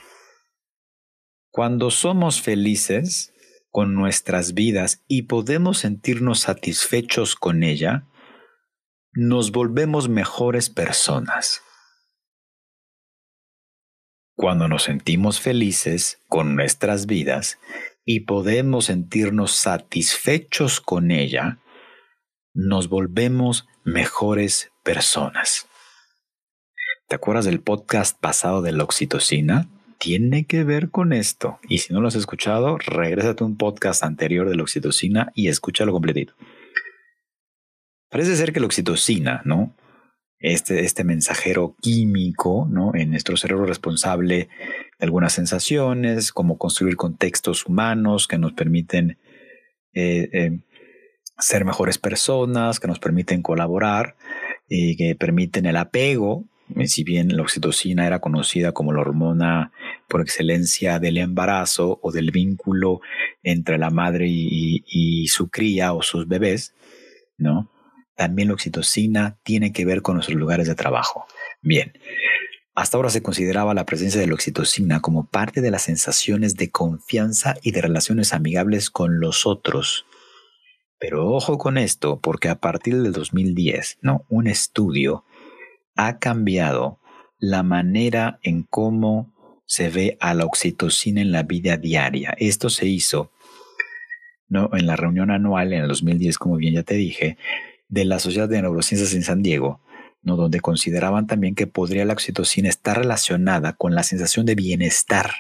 Cuando 1.51 1.91
somos 1.91 2.43
felices 2.43 3.33
con 3.71 3.95
nuestras 3.95 4.53
vidas 4.53 5.03
y 5.09 5.23
podemos 5.23 5.79
sentirnos 5.79 6.41
satisfechos 6.41 7.35
con 7.35 7.63
ella, 7.63 8.07
nos 9.13 9.51
volvemos 9.53 10.11
mejores 10.11 10.69
personas. 10.69 11.63
Cuando 14.37 14.69
nos 14.69 14.85
sentimos 14.85 15.41
felices 15.41 16.21
con 16.29 16.55
nuestras 16.57 17.07
vidas 17.07 17.59
y 18.05 18.21
podemos 18.21 18.85
sentirnos 18.85 19.53
satisfechos 19.53 20.81
con 20.81 21.11
ella, 21.11 21.59
nos 22.53 22.89
volvemos 22.89 23.67
mejores 23.83 24.71
personas. 24.85 25.68
¿Te 27.09 27.17
acuerdas 27.17 27.47
del 27.47 27.61
podcast 27.61 28.21
pasado 28.21 28.61
de 28.61 28.71
la 28.73 28.85
oxitocina? 28.85 29.67
Tiene 29.99 30.45
que 30.45 30.63
ver 30.63 30.91
con 30.91 31.15
esto. 31.15 31.59
Y 31.67 31.79
si 31.79 31.95
no 31.95 32.03
lo 32.03 32.09
has 32.09 32.17
escuchado, 32.17 32.77
regrésate 32.77 33.43
a 33.43 33.47
un 33.47 33.57
podcast 33.57 34.03
anterior 34.03 34.47
de 34.51 34.57
la 34.57 34.63
oxitocina 34.63 35.33
y 35.35 35.49
escúchalo 35.49 35.93
completito. 35.93 36.35
Parece 38.11 38.37
ser 38.37 38.53
que 38.53 38.61
la 38.61 38.67
oxitocina, 38.67 39.41
¿no? 39.47 39.75
Este, 40.39 40.85
este 40.85 41.03
mensajero 41.03 41.77
químico, 41.81 42.69
¿no? 42.71 42.95
En 42.95 43.13
nuestro 43.13 43.39
cerebro 43.39 43.65
responsable 43.65 44.51
de 44.99 45.07
algunas 45.07 45.33
sensaciones, 45.33 46.31
como 46.31 46.59
construir 46.59 46.97
contextos 46.97 47.65
humanos 47.65 48.29
que 48.29 48.37
nos 48.37 48.53
permiten 48.53 49.17
eh, 49.95 50.29
eh, 50.35 50.61
ser 51.39 51.65
mejores 51.65 51.97
personas, 51.97 52.81
que 52.81 52.87
nos 52.87 52.99
permiten 52.99 53.41
colaborar 53.41 54.15
y 54.69 54.95
que 54.99 55.15
permiten 55.15 55.65
el 55.65 55.79
apego. 55.79 56.45
Si 56.87 57.03
bien 57.03 57.37
la 57.37 57.43
oxitocina 57.43 58.07
era 58.07 58.21
conocida 58.21 58.73
como 58.73 58.93
la 58.93 59.01
hormona 59.01 59.73
por 60.09 60.21
excelencia 60.21 60.99
del 60.99 61.19
embarazo 61.19 61.99
o 62.03 62.13
del 62.13 62.31
vínculo 62.31 63.01
entre 63.43 63.79
la 63.79 63.91
madre 63.91 64.27
y, 64.29 64.85
y 64.87 65.29
su 65.29 65.49
cría 65.49 65.93
o 65.93 66.03
sus 66.03 66.29
bebés, 66.29 66.75
¿no? 67.37 67.71
También 68.17 68.49
la 68.49 68.55
oxitocina 68.55 69.39
tiene 69.45 69.73
que 69.73 69.85
ver 69.85 70.03
con 70.03 70.17
nuestros 70.17 70.37
lugares 70.37 70.67
de 70.67 70.75
trabajo. 70.75 71.27
Bien, 71.63 71.93
hasta 72.79 72.97
ahora 72.97 73.11
se 73.11 73.23
consideraba 73.23 73.75
la 73.75 73.87
presencia 73.87 74.21
de 74.21 74.29
la 74.29 74.35
oxitocina 74.35 75.01
como 75.01 75.27
parte 75.27 75.61
de 75.61 75.73
las 75.73 75.83
sensaciones 75.83 76.55
de 76.55 76.71
confianza 76.71 77.57
y 77.61 77.73
de 77.73 77.81
relaciones 77.81 78.33
amigables 78.33 78.91
con 78.91 79.19
los 79.19 79.47
otros. 79.47 80.07
Pero 81.01 81.29
ojo 81.29 81.59
con 81.59 81.77
esto, 81.77 82.21
porque 82.21 82.49
a 82.49 82.61
partir 82.61 83.03
del 83.03 83.13
2010, 83.13 83.99
¿no? 84.03 84.25
un 84.29 84.47
estudio 84.47 85.25
ha 85.99 86.19
cambiado 86.19 87.01
la 87.39 87.63
manera 87.63 88.39
en 88.43 88.63
cómo 88.63 89.35
se 89.67 89.91
ve 89.91 90.17
a 90.21 90.33
la 90.33 90.47
oxitocina 90.47 91.21
en 91.21 91.33
la 91.33 91.43
vida 91.43 91.77
diaria. 91.77 92.35
Esto 92.39 92.71
se 92.71 92.87
hizo 92.87 93.33
en 94.49 94.87
la 94.87 94.97
reunión 94.97 95.31
anual 95.31 95.73
en 95.73 95.83
el 95.83 95.89
2010, 95.89 96.39
como 96.39 96.57
bien 96.57 96.75
ya 96.75 96.85
te 96.85 96.95
dije, 96.95 97.37
de 97.89 98.05
la 98.05 98.21
Sociedad 98.21 98.49
de 98.49 98.63
Neurociencias 98.63 99.13
en 99.13 99.25
San 99.25 99.43
Diego, 99.43 99.81
¿no? 100.23 100.37
donde 100.37 100.61
consideraban 100.61 101.27
también 101.27 101.57
que 101.57 101.67
podría 101.67 102.05
la 102.05 102.13
oxitocina 102.13 102.69
estar 102.69 102.97
relacionada 102.97 103.73
con 103.73 103.95
la 103.95 104.05
sensación 104.05 104.47
de 104.47 104.55
bienestar. 104.55 105.33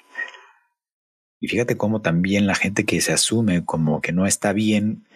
Y 1.40 1.46
fíjate 1.46 1.76
cómo 1.76 2.02
también 2.02 2.48
la 2.48 2.56
gente 2.56 2.84
que 2.84 3.00
se 3.00 3.12
asume 3.12 3.64
como 3.64 4.00
que 4.00 4.12
no 4.12 4.26
está 4.26 4.52
bien, 4.52 5.06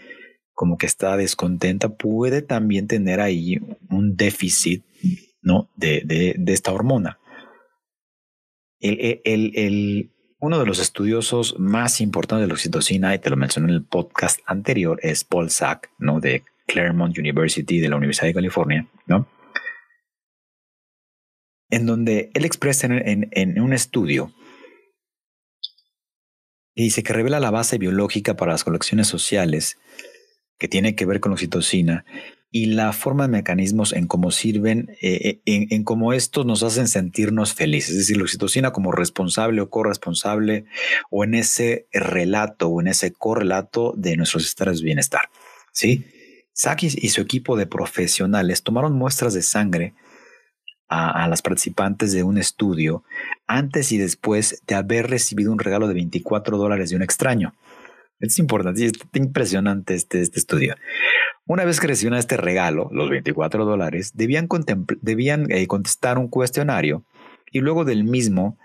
como 0.54 0.78
que 0.78 0.86
está 0.86 1.16
descontenta, 1.16 1.88
puede 1.88 2.42
también 2.42 2.86
tener 2.86 3.20
ahí 3.20 3.58
un 3.90 4.16
déficit 4.16 4.84
¿no? 5.42 5.70
de, 5.76 6.02
de, 6.04 6.52
esta 6.52 6.72
hormona. 6.72 7.18
El, 8.80 9.20
el, 9.24 9.52
el, 9.54 10.12
uno 10.38 10.58
de 10.58 10.66
los 10.66 10.78
estudiosos 10.78 11.58
más 11.58 12.00
importantes 12.00 12.42
de 12.42 12.48
la 12.48 12.54
oxitocina, 12.54 13.14
y 13.14 13.18
te 13.18 13.30
lo 13.30 13.36
mencioné 13.36 13.68
en 13.68 13.74
el 13.74 13.84
podcast 13.84 14.40
anterior, 14.46 14.98
es 15.02 15.24
Paul 15.24 15.50
Sack, 15.50 15.90
¿no? 15.98 16.20
de 16.20 16.42
Claremont 16.66 17.16
University 17.18 17.80
de 17.80 17.88
la 17.88 17.96
Universidad 17.96 18.28
de 18.28 18.34
California, 18.34 18.88
¿no? 19.06 19.28
En 21.70 21.86
donde 21.86 22.30
él 22.34 22.44
expresa 22.44 22.86
en, 22.86 23.60
un 23.60 23.72
estudio 23.72 24.32
y 26.74 26.84
dice 26.84 27.02
que 27.02 27.12
revela 27.12 27.40
la 27.40 27.50
base 27.50 27.78
biológica 27.78 28.36
para 28.36 28.52
las 28.52 28.64
colecciones 28.64 29.06
sociales 29.06 29.78
que 30.58 30.68
tiene 30.68 30.94
que 30.94 31.06
ver 31.06 31.20
con 31.20 31.30
la 31.30 31.34
oxitocina 31.34 32.04
y 32.52 32.66
la 32.66 32.92
forma 32.92 33.24
de 33.24 33.30
mecanismos 33.30 33.94
en 33.94 34.06
cómo 34.06 34.30
sirven, 34.30 34.90
eh, 35.00 35.20
eh, 35.24 35.40
en, 35.46 35.66
en, 35.70 35.84
cómo 35.84 36.12
estos 36.12 36.46
nos 36.46 36.62
hacen 36.62 36.86
sentirnos 36.86 37.54
felices. 37.54 37.92
Es 37.92 37.98
decir, 37.98 38.18
la 38.18 38.24
oxitocina 38.24 38.72
como 38.72 38.92
responsable 38.92 39.62
o 39.62 39.70
corresponsable 39.70 40.66
o 41.10 41.24
en 41.24 41.34
ese 41.34 41.88
relato 41.92 42.68
o 42.68 42.80
en 42.82 42.88
ese 42.88 43.10
correlato 43.12 43.94
de 43.96 44.16
nuestros 44.16 44.44
estados 44.44 44.78
de 44.80 44.84
bienestar. 44.84 45.22
¿Sí? 45.72 46.04
Sakis 46.52 46.94
y 47.02 47.08
su 47.08 47.22
equipo 47.22 47.56
de 47.56 47.66
profesionales 47.66 48.62
tomaron 48.62 48.92
muestras 48.92 49.32
de 49.32 49.42
sangre 49.42 49.94
a, 50.88 51.26
las 51.26 51.40
participantes 51.40 52.12
de 52.12 52.22
un 52.22 52.36
estudio 52.36 53.02
antes 53.46 53.92
y 53.92 53.98
después 53.98 54.62
de 54.66 54.74
haber 54.74 55.08
recibido 55.08 55.50
un 55.50 55.58
regalo 55.58 55.88
de 55.88 55.94
24 55.94 56.58
dólares 56.58 56.90
de 56.90 56.96
un 56.96 57.02
extraño. 57.02 57.54
Es 58.20 58.38
importante, 58.38 58.84
es 58.84 58.92
impresionante 59.14 59.94
este, 59.94 60.20
este 60.20 60.38
estudio. 60.38 60.76
Una 61.46 61.64
vez 61.64 61.80
que 61.80 61.88
recibieron 61.88 62.18
este 62.18 62.36
regalo, 62.36 62.88
los 62.92 63.10
24 63.10 63.64
dólares, 63.64 64.12
debían, 64.14 64.48
eh, 65.50 65.66
contestar 65.66 66.18
un 66.18 66.28
cuestionario 66.28 67.04
y 67.50 67.60
luego 67.60 67.84
del 67.84 68.04
mismo 68.04 68.58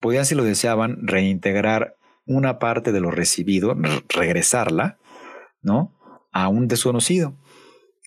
podían, 0.00 0.24
si 0.24 0.34
lo 0.34 0.44
deseaban, 0.44 1.06
reintegrar 1.06 1.96
una 2.26 2.58
parte 2.58 2.92
de 2.92 3.00
lo 3.00 3.10
recibido, 3.10 3.76
regresarla, 4.08 4.98
¿no? 5.62 5.92
A 6.32 6.48
un 6.48 6.68
desconocido. 6.68 7.34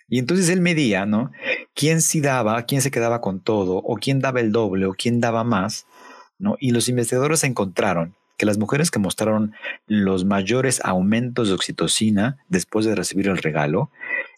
Y 0.08 0.20
entonces 0.20 0.50
él 0.50 0.62
medía, 0.62 1.06
¿no? 1.06 1.32
¿Quién 1.76 2.02
sí 2.02 2.22
daba, 2.22 2.64
quién 2.64 2.82
se 2.82 2.92
quedaba 2.92 3.20
con 3.20 3.42
todo, 3.42 3.78
o 3.78 3.96
quién 3.98 4.20
daba 4.20 4.40
el 4.40 4.54
doble, 4.54 4.86
o 4.86 4.94
quién 4.94 5.20
daba 5.20 5.44
más, 5.44 5.86
¿no? 6.40 6.56
Y 6.60 6.72
los 6.72 6.88
investigadores 6.88 7.44
encontraron 7.44 8.16
que 8.38 8.46
las 8.46 8.58
mujeres 8.58 8.92
que 8.92 9.00
mostraron 9.00 9.54
los 9.88 10.26
mayores 10.26 10.80
aumentos 10.84 11.48
de 11.48 11.56
oxitocina 11.56 12.38
después 12.50 12.86
de 12.86 12.96
recibir 12.96 13.28
el 13.28 13.38
regalo 13.38 13.92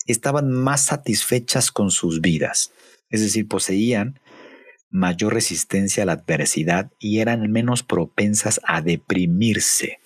estaban 0.07 0.51
más 0.51 0.85
satisfechas 0.85 1.71
con 1.71 1.91
sus 1.91 2.21
vidas, 2.21 2.71
es 3.09 3.21
decir, 3.21 3.47
poseían 3.47 4.19
mayor 4.89 5.33
resistencia 5.33 6.03
a 6.03 6.05
la 6.05 6.13
adversidad 6.13 6.91
y 6.99 7.19
eran 7.19 7.51
menos 7.51 7.83
propensas 7.83 8.59
a 8.63 8.81
deprimirse. 8.81 9.99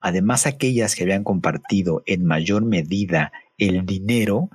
Además, 0.00 0.46
aquellas 0.46 0.94
que 0.94 1.04
habían 1.04 1.24
compartido 1.24 2.02
en 2.06 2.24
mayor 2.26 2.64
medida 2.64 3.32
el 3.56 3.86
dinero 3.86 4.50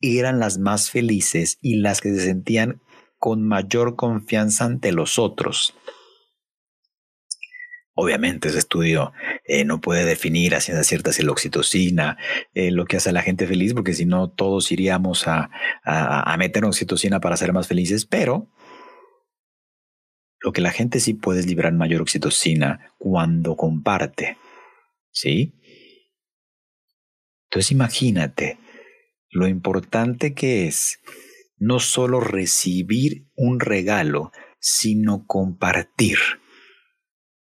eran 0.00 0.40
las 0.40 0.58
más 0.58 0.90
felices 0.90 1.58
y 1.62 1.76
las 1.76 2.00
que 2.00 2.12
se 2.12 2.24
sentían 2.24 2.80
con 3.18 3.46
mayor 3.46 3.94
confianza 3.94 4.64
ante 4.64 4.90
los 4.90 5.18
otros. 5.18 5.74
Obviamente 7.94 8.48
ese 8.48 8.58
estudio 8.58 9.12
eh, 9.44 9.64
no 9.64 9.80
puede 9.80 10.04
definir 10.04 10.54
a 10.54 10.60
ciencia 10.60 10.82
cierta 10.82 11.12
si 11.12 11.22
la 11.22 11.32
oxitocina, 11.32 12.16
eh, 12.54 12.70
lo 12.70 12.86
que 12.86 12.96
hace 12.96 13.10
a 13.10 13.12
la 13.12 13.22
gente 13.22 13.46
feliz, 13.46 13.74
porque 13.74 13.92
si 13.92 14.06
no 14.06 14.30
todos 14.30 14.72
iríamos 14.72 15.28
a, 15.28 15.50
a, 15.84 16.34
meter 16.38 16.64
oxitocina 16.64 17.20
para 17.20 17.36
ser 17.36 17.52
más 17.52 17.68
felices, 17.68 18.06
pero 18.06 18.50
lo 20.40 20.52
que 20.52 20.62
la 20.62 20.70
gente 20.70 21.00
sí 21.00 21.12
puede 21.12 21.40
es 21.40 21.46
liberar 21.46 21.74
mayor 21.74 22.00
oxitocina 22.00 22.92
cuando 22.98 23.56
comparte. 23.56 24.38
¿Sí? 25.10 25.54
Entonces 27.50 27.72
imagínate 27.72 28.58
lo 29.28 29.46
importante 29.48 30.32
que 30.32 30.66
es 30.66 30.98
no 31.58 31.78
solo 31.78 32.20
recibir 32.20 33.28
un 33.36 33.60
regalo, 33.60 34.32
sino 34.58 35.26
compartir. 35.26 36.18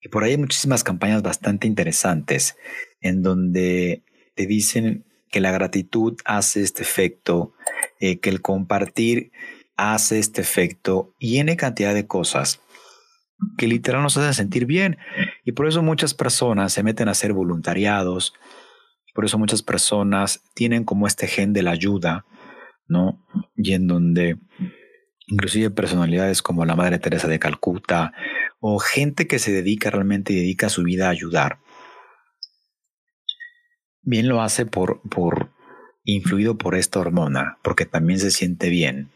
Y 0.03 0.09
por 0.09 0.25
ahí 0.25 0.33
hay 0.33 0.39
muchísimas 0.39 0.85
campañas 0.85 1.23
bastante 1.23 1.67
interesantes 1.67 2.57
en 3.01 3.23
donde 3.23 4.03
te 4.35 4.47
dicen 4.47 5.05
que 5.31 5.41
la 5.41 5.53
gratitud 5.53 6.19
hace 6.25 6.63
este 6.63 6.83
efecto, 6.83 7.55
eh, 8.01 8.19
que 8.19 8.29
el 8.29 8.43
compartir 8.43 9.33
hace 9.77 10.19
este 10.19 10.41
efecto 10.43 11.15
y 11.19 11.39
N 11.39 11.57
cantidad 11.57 11.95
de 11.95 12.07
cosas 12.07 12.61
que 13.57 13.67
literal 13.67 14.03
nos 14.03 14.17
hacen 14.17 14.35
sentir 14.35 14.67
bien. 14.67 14.99
Y 15.45 15.53
por 15.53 15.67
eso 15.67 15.83
muchas 15.83 16.15
personas 16.15 16.73
se 16.73 16.83
meten 16.83 17.09
a 17.09 17.13
hacer 17.13 17.33
voluntariados, 17.33 18.35
por 19.15 19.25
eso 19.25 19.39
muchas 19.39 19.63
personas 19.63 20.43
tienen 20.55 20.85
como 20.85 21.07
este 21.07 21.27
gen 21.27 21.53
de 21.53 21.63
la 21.63 21.73
ayuda, 21.73 22.25
¿no? 22.89 23.27
Y 23.57 23.75
en 23.75 23.87
donde 23.87 24.39
inclusive 25.33 25.71
personalidades 25.71 26.43
como 26.43 26.67
la 26.67 26.77
Madre 26.77 26.99
Teresa 26.99 27.27
de 27.27 27.39
Calcuta 27.39 28.13
o 28.61 28.79
gente 28.79 29.27
que 29.27 29.39
se 29.39 29.51
dedica 29.51 29.89
realmente 29.89 30.35
y 30.35 30.37
dedica 30.37 30.69
su 30.69 30.83
vida 30.83 31.07
a 31.07 31.11
ayudar, 31.11 31.59
bien 34.03 34.29
lo 34.29 34.43
hace 34.43 34.67
por, 34.67 35.01
por 35.09 35.51
influido 36.05 36.59
por 36.59 36.75
esta 36.75 37.01
hormona, 37.01 37.59
porque 37.63 37.87
también 37.87 38.21
se 38.21 38.31
siente 38.31 38.69
bien 38.69 39.11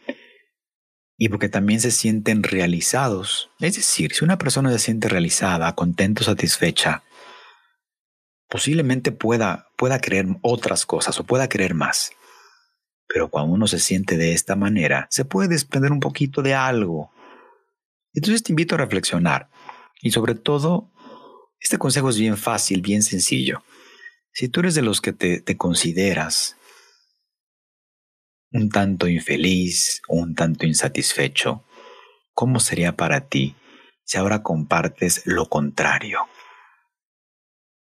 y 1.19 1.29
porque 1.29 1.51
también 1.51 1.83
se 1.83 1.91
sienten 1.91 2.43
realizados. 2.43 3.51
Es 3.61 3.77
decir, 3.77 4.15
si 4.15 4.25
una 4.25 4.39
persona 4.39 4.73
se 4.73 4.79
siente 4.79 5.09
realizada, 5.09 5.75
contento, 5.75 6.25
satisfecha, 6.25 7.03
posiblemente 8.49 9.13
pueda, 9.13 9.69
pueda 9.77 10.01
creer 10.01 10.27
otras 10.41 10.87
cosas 10.87 11.21
o 11.21 11.25
pueda 11.25 11.49
creer 11.51 11.75
más. 11.75 12.13
Pero 13.17 13.31
cuando 13.31 13.55
uno 13.55 13.67
se 13.67 13.79
siente 13.79 14.19
de 14.19 14.35
esta 14.35 14.57
manera, 14.57 15.07
se 15.11 15.25
puede 15.25 15.49
desprender 15.49 15.91
un 15.91 16.01
poquito 16.01 16.43
de 16.43 16.53
algo. 16.53 17.11
Entonces 18.13 18.43
te 18.43 18.53
invito 18.53 18.75
a 18.75 18.79
reflexionar. 18.79 19.49
Y 20.03 20.11
sobre 20.11 20.35
todo, 20.35 20.93
este 21.59 21.79
consejo 21.79 22.11
es 22.11 22.19
bien 22.19 22.37
fácil, 22.37 22.83
bien 22.83 23.03
sencillo. 23.03 23.63
Si 24.35 24.51
tú 24.51 24.61
eres 24.61 24.75
de 24.75 24.83
los 24.83 25.01
que 25.01 25.15
te, 25.15 25.57
consideras 25.57 26.59
un 28.53 28.69
tanto 28.69 29.09
infeliz, 29.09 30.03
un 30.09 30.35
tanto 30.35 30.67
insatisfecho, 30.67 31.65
¿cómo 32.35 32.61
sería 32.61 32.97
para 32.97 33.29
ti 33.29 33.57
si 34.05 34.19
ahora 34.19 34.43
compartes 34.43 35.23
lo 35.25 35.49
contrario? 35.49 36.19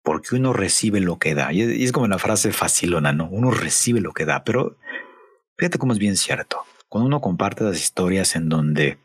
Porque 0.01 0.35
uno 0.35 0.53
recibe 0.53 1.01
lo 1.01 1.19
que 1.19 1.35
da. 1.35 1.51
Y 1.51 1.83
es 1.83 1.91
como 1.91 2.07
la 2.07 2.19
frase 2.19 2.53
facilona, 2.53 3.11
¿no? 3.11 3.27
Uno 3.27 3.51
recibe 3.51 3.99
lo 3.99 4.13
que 4.13 4.23
da, 4.23 4.45
pero 4.45 4.77
Fíjate 5.57 5.77
cómo 5.77 5.93
es 5.93 5.99
bien 5.99 6.17
cierto. 6.17 6.59
Cuando 6.89 7.07
uno 7.07 7.21
comparte 7.21 7.63
las 7.63 7.79
historias 7.79 8.35
en 8.35 8.49
donde 8.49 8.97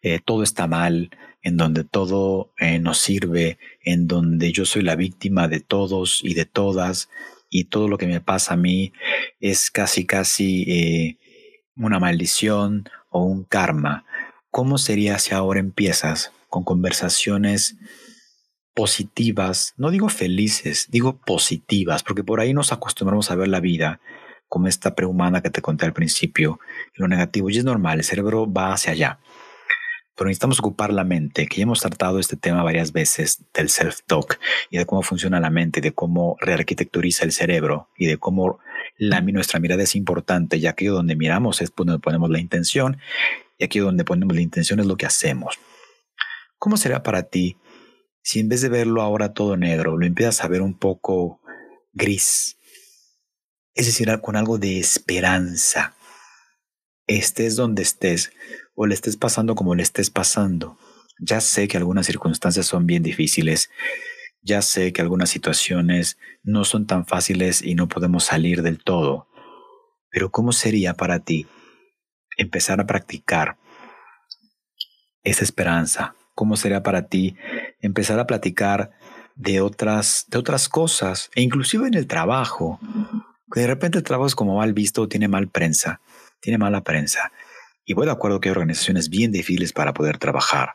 eh, 0.00 0.20
todo 0.24 0.42
está 0.42 0.66
mal, 0.66 1.10
en 1.42 1.56
donde 1.56 1.84
todo 1.84 2.52
eh, 2.58 2.78
nos 2.78 2.98
sirve, 2.98 3.58
en 3.82 4.06
donde 4.06 4.50
yo 4.52 4.64
soy 4.64 4.82
la 4.82 4.96
víctima 4.96 5.46
de 5.48 5.60
todos 5.60 6.20
y 6.22 6.34
de 6.34 6.46
todas, 6.46 7.10
y 7.50 7.64
todo 7.64 7.88
lo 7.88 7.98
que 7.98 8.06
me 8.06 8.20
pasa 8.20 8.54
a 8.54 8.56
mí 8.56 8.92
es 9.40 9.70
casi, 9.70 10.06
casi 10.06 10.62
eh, 10.68 11.18
una 11.76 11.98
maldición 11.98 12.88
o 13.10 13.24
un 13.24 13.44
karma. 13.44 14.04
¿Cómo 14.50 14.78
sería 14.78 15.18
si 15.18 15.34
ahora 15.34 15.60
empiezas 15.60 16.32
con 16.48 16.64
conversaciones 16.64 17.76
positivas? 18.74 19.74
No 19.76 19.90
digo 19.90 20.08
felices, 20.08 20.88
digo 20.90 21.18
positivas, 21.18 22.02
porque 22.02 22.24
por 22.24 22.40
ahí 22.40 22.54
nos 22.54 22.72
acostumbramos 22.72 23.30
a 23.30 23.34
ver 23.34 23.48
la 23.48 23.60
vida 23.60 24.00
como 24.48 24.66
esta 24.66 24.94
prehumana 24.94 25.42
que 25.42 25.50
te 25.50 25.62
conté 25.62 25.84
al 25.86 25.92
principio, 25.92 26.58
lo 26.94 27.08
negativo, 27.08 27.50
y 27.50 27.58
es 27.58 27.64
normal, 27.64 27.98
el 27.98 28.04
cerebro 28.04 28.50
va 28.50 28.72
hacia 28.72 28.92
allá. 28.92 29.18
Pero 30.16 30.28
necesitamos 30.28 30.58
ocupar 30.58 30.92
la 30.92 31.04
mente, 31.04 31.46
que 31.46 31.58
ya 31.58 31.62
hemos 31.62 31.80
tratado 31.80 32.18
este 32.18 32.36
tema 32.36 32.64
varias 32.64 32.92
veces 32.92 33.44
del 33.54 33.68
self-talk 33.68 34.38
y 34.68 34.78
de 34.78 34.86
cómo 34.86 35.02
funciona 35.02 35.38
la 35.38 35.50
mente, 35.50 35.80
de 35.80 35.92
cómo 35.92 36.36
rearquitecturiza 36.40 37.24
el 37.24 37.32
cerebro 37.32 37.88
y 37.96 38.06
de 38.06 38.18
cómo 38.18 38.58
la, 38.96 39.20
nuestra 39.20 39.60
mirada 39.60 39.84
es 39.84 39.94
importante, 39.94 40.58
ya 40.58 40.72
que 40.72 40.88
donde 40.88 41.14
miramos 41.14 41.62
es 41.62 41.72
donde 41.76 42.00
ponemos 42.00 42.30
la 42.30 42.40
intención 42.40 42.98
y 43.58 43.64
aquí 43.64 43.78
donde 43.78 44.04
ponemos 44.04 44.34
la 44.34 44.42
intención 44.42 44.80
es 44.80 44.86
lo 44.86 44.96
que 44.96 45.06
hacemos. 45.06 45.56
¿Cómo 46.58 46.76
será 46.76 47.04
para 47.04 47.22
ti 47.22 47.56
si 48.28 48.40
en 48.40 48.48
vez 48.50 48.60
de 48.60 48.68
verlo 48.68 49.00
ahora 49.00 49.32
todo 49.32 49.56
negro, 49.56 49.96
lo 49.96 50.04
empiezas 50.04 50.44
a 50.44 50.48
ver 50.48 50.60
un 50.60 50.74
poco 50.74 51.40
gris, 51.94 52.57
es 53.74 53.86
decir, 53.86 54.08
con 54.20 54.36
algo 54.36 54.58
de 54.58 54.78
esperanza. 54.78 55.94
Estés 57.06 57.56
donde 57.56 57.82
estés 57.82 58.32
o 58.74 58.86
le 58.86 58.94
estés 58.94 59.16
pasando 59.16 59.54
como 59.54 59.74
le 59.74 59.82
estés 59.82 60.10
pasando. 60.10 60.78
Ya 61.20 61.40
sé 61.40 61.68
que 61.68 61.76
algunas 61.76 62.06
circunstancias 62.06 62.66
son 62.66 62.86
bien 62.86 63.02
difíciles. 63.02 63.70
Ya 64.42 64.62
sé 64.62 64.92
que 64.92 65.02
algunas 65.02 65.30
situaciones 65.30 66.18
no 66.42 66.64
son 66.64 66.86
tan 66.86 67.06
fáciles 67.06 67.62
y 67.62 67.74
no 67.74 67.88
podemos 67.88 68.24
salir 68.24 68.62
del 68.62 68.82
todo. 68.82 69.28
Pero 70.10 70.30
¿cómo 70.30 70.52
sería 70.52 70.94
para 70.94 71.20
ti 71.20 71.46
empezar 72.36 72.80
a 72.80 72.86
practicar 72.86 73.58
esa 75.24 75.44
esperanza? 75.44 76.14
¿Cómo 76.34 76.56
sería 76.56 76.82
para 76.82 77.08
ti 77.08 77.36
empezar 77.80 78.18
a 78.20 78.26
platicar 78.26 78.92
de 79.34 79.60
otras, 79.60 80.26
de 80.28 80.38
otras 80.38 80.68
cosas 80.68 81.30
e 81.34 81.42
inclusive 81.42 81.88
en 81.88 81.94
el 81.94 82.06
trabajo? 82.06 82.78
Que 83.52 83.60
de 83.60 83.66
repente 83.66 83.98
el 83.98 84.04
trabajo 84.04 84.26
es 84.26 84.34
como 84.34 84.56
mal 84.56 84.72
visto, 84.72 85.08
tiene 85.08 85.28
mal 85.28 85.48
prensa, 85.48 86.00
tiene 86.40 86.58
mala 86.58 86.82
prensa. 86.82 87.32
Y 87.84 87.94
voy 87.94 88.06
de 88.06 88.12
acuerdo 88.12 88.40
que 88.40 88.48
hay 88.48 88.52
organizaciones 88.52 89.08
bien 89.08 89.32
difíciles 89.32 89.72
para 89.72 89.94
poder 89.94 90.18
trabajar. 90.18 90.74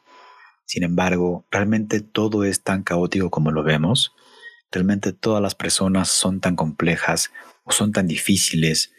Sin 0.65 0.83
embargo, 0.83 1.45
realmente 1.51 2.01
todo 2.01 2.43
es 2.43 2.63
tan 2.63 2.83
caótico 2.83 3.29
como 3.29 3.51
lo 3.51 3.63
vemos. 3.63 4.13
Realmente 4.71 5.13
todas 5.13 5.41
las 5.41 5.53
personas 5.53 6.09
son 6.09 6.39
tan 6.39 6.55
complejas 6.55 7.31
o 7.63 7.71
son 7.71 7.91
tan 7.91 8.07
difíciles 8.07 8.91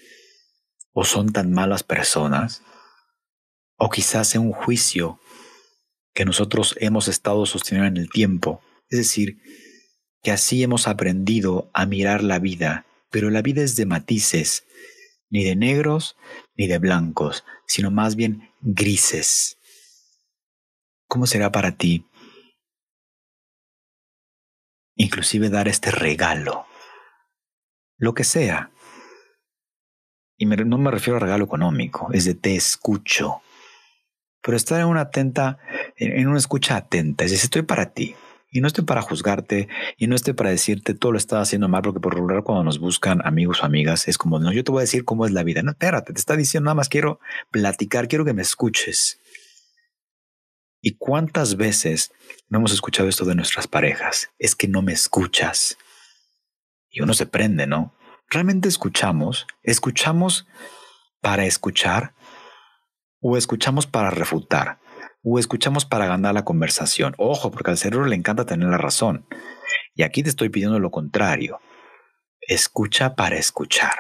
o 0.93 1.05
son 1.05 1.33
tan 1.33 1.53
malas 1.53 1.83
personas. 1.83 2.63
O 3.77 3.91
quizás 3.91 4.29
sea 4.29 4.41
un 4.41 4.53
juicio 4.53 5.19
que 6.15 6.25
nosotros 6.25 6.77
hemos 6.79 7.09
estado 7.09 7.45
sosteniendo 7.45 7.89
en 7.89 7.97
el 7.97 8.09
tiempo. 8.09 8.63
Es 8.89 8.99
decir, 8.99 9.39
que 10.23 10.31
así 10.31 10.63
hemos 10.63 10.87
aprendido 10.87 11.71
a 11.75 11.87
mirar 11.87 12.23
la 12.23 12.39
vida 12.39 12.87
pero 13.15 13.31
la 13.31 13.43
vida 13.43 13.63
es 13.63 13.77
de 13.77 13.87
matices, 13.87 14.67
ni 15.31 15.45
de 15.45 15.55
negros 15.55 16.17
ni 16.57 16.67
de 16.67 16.79
blancos, 16.79 17.45
sino 17.65 17.93
más 17.93 18.17
bien 18.17 18.51
grises. 18.61 19.57
¿Cómo 21.07 21.29
será 21.29 21.53
para 21.53 21.77
ti 21.77 22.09
inclusive 24.97 25.49
dar 25.49 25.69
este 25.69 25.93
regalo? 25.93 26.67
Lo 27.99 28.15
que 28.15 28.25
sea. 28.25 28.73
Y 30.37 30.47
no 30.47 30.79
me 30.79 30.91
refiero 30.91 31.19
a 31.19 31.21
regalo 31.21 31.45
económico, 31.45 32.09
es 32.13 32.25
de 32.25 32.35
te 32.35 32.57
escucho. 32.57 33.43
pero 34.43 34.57
estar 34.57 34.81
en 34.81 34.89
una 34.89 35.03
atenta, 35.03 35.61
en 35.99 36.27
una 36.27 36.39
escucha 36.39 36.75
atenta, 36.75 37.25
es 37.25 37.31
decir, 37.31 37.45
estoy 37.45 37.63
para 37.63 37.93
ti. 37.93 38.17
Y 38.55 38.61
no 38.61 38.69
estoy 38.69 38.85
para 38.85 39.03
juzgarte 39.03 39.69
y 39.97 40.07
no 40.07 40.15
estoy 40.15 40.33
para 40.33 40.51
decirte 40.51 40.95
todo 40.95 41.11
lo 41.11 41.19
estás 41.19 41.43
haciendo 41.43 41.69
mal, 41.69 41.83
porque 41.83 41.99
por 41.99 42.15
regular 42.15 42.45
cuando 42.45 42.63
nos 42.63 42.79
buscan 42.79 43.21
amigos 43.27 43.61
o 43.61 43.67
amigas 43.67 44.07
es 44.07 44.17
como, 44.17 44.39
no, 44.39 44.53
yo 44.53 44.63
te 44.63 44.71
voy 44.71 44.79
a 44.79 44.83
decir 44.83 45.05
cómo 45.05 45.27
es 45.27 45.33
la 45.33 45.43
vida. 45.43 45.65
No, 45.65 45.73
espérate, 45.73 46.13
te 46.13 46.21
está 46.21 46.37
diciendo 46.37 46.67
nada 46.67 46.77
más 46.77 46.89
quiero 46.89 47.19
platicar, 47.51 48.07
quiero 48.07 48.25
que 48.25 48.33
me 48.33 48.43
escuches. 48.43 49.19
¿Y 50.81 50.97
cuántas 50.99 51.57
veces 51.57 52.13
no 52.49 52.59
hemos 52.59 52.73
escuchado 52.73 53.09
esto 53.09 53.25
de 53.25 53.35
nuestras 53.35 53.67
parejas? 53.67 54.31
Es 54.39 54.55
que 54.55 54.69
no 54.69 54.83
me 54.83 54.93
escuchas. 54.93 55.77
Y 56.91 57.03
uno 57.03 57.13
se 57.13 57.27
prende, 57.27 57.67
¿no? 57.67 57.93
¿Realmente 58.31 58.69
escuchamos? 58.69 59.49
¿Escuchamos 59.65 60.47
para 61.21 61.45
escuchar? 61.45 62.15
¿O 63.21 63.37
escuchamos 63.37 63.89
para 63.89 64.11
refutar? 64.11 64.79
O 65.25 65.39
escuchamos 65.39 65.87
para 65.87 66.07
ganar 66.07 66.35
la 66.35 66.45
conversación. 66.45 67.15
Ojo, 67.17 67.51
porque 67.51 67.71
al 67.71 67.79
cerebro 67.79 68.07
le 68.07 68.15
encanta 68.15 68.45
tener 68.45 68.69
la 68.69 68.77
razón. 68.77 69.27
Y 69.95 70.03
aquí 70.03 70.23
te 70.23 70.29
estoy 70.29 70.51
pidiendo 70.51 70.79
lo 70.79 70.91
contrario. 70.91 71.59
Escucha 72.43 73.17
para 73.17 73.37
escuchar. 73.37 73.95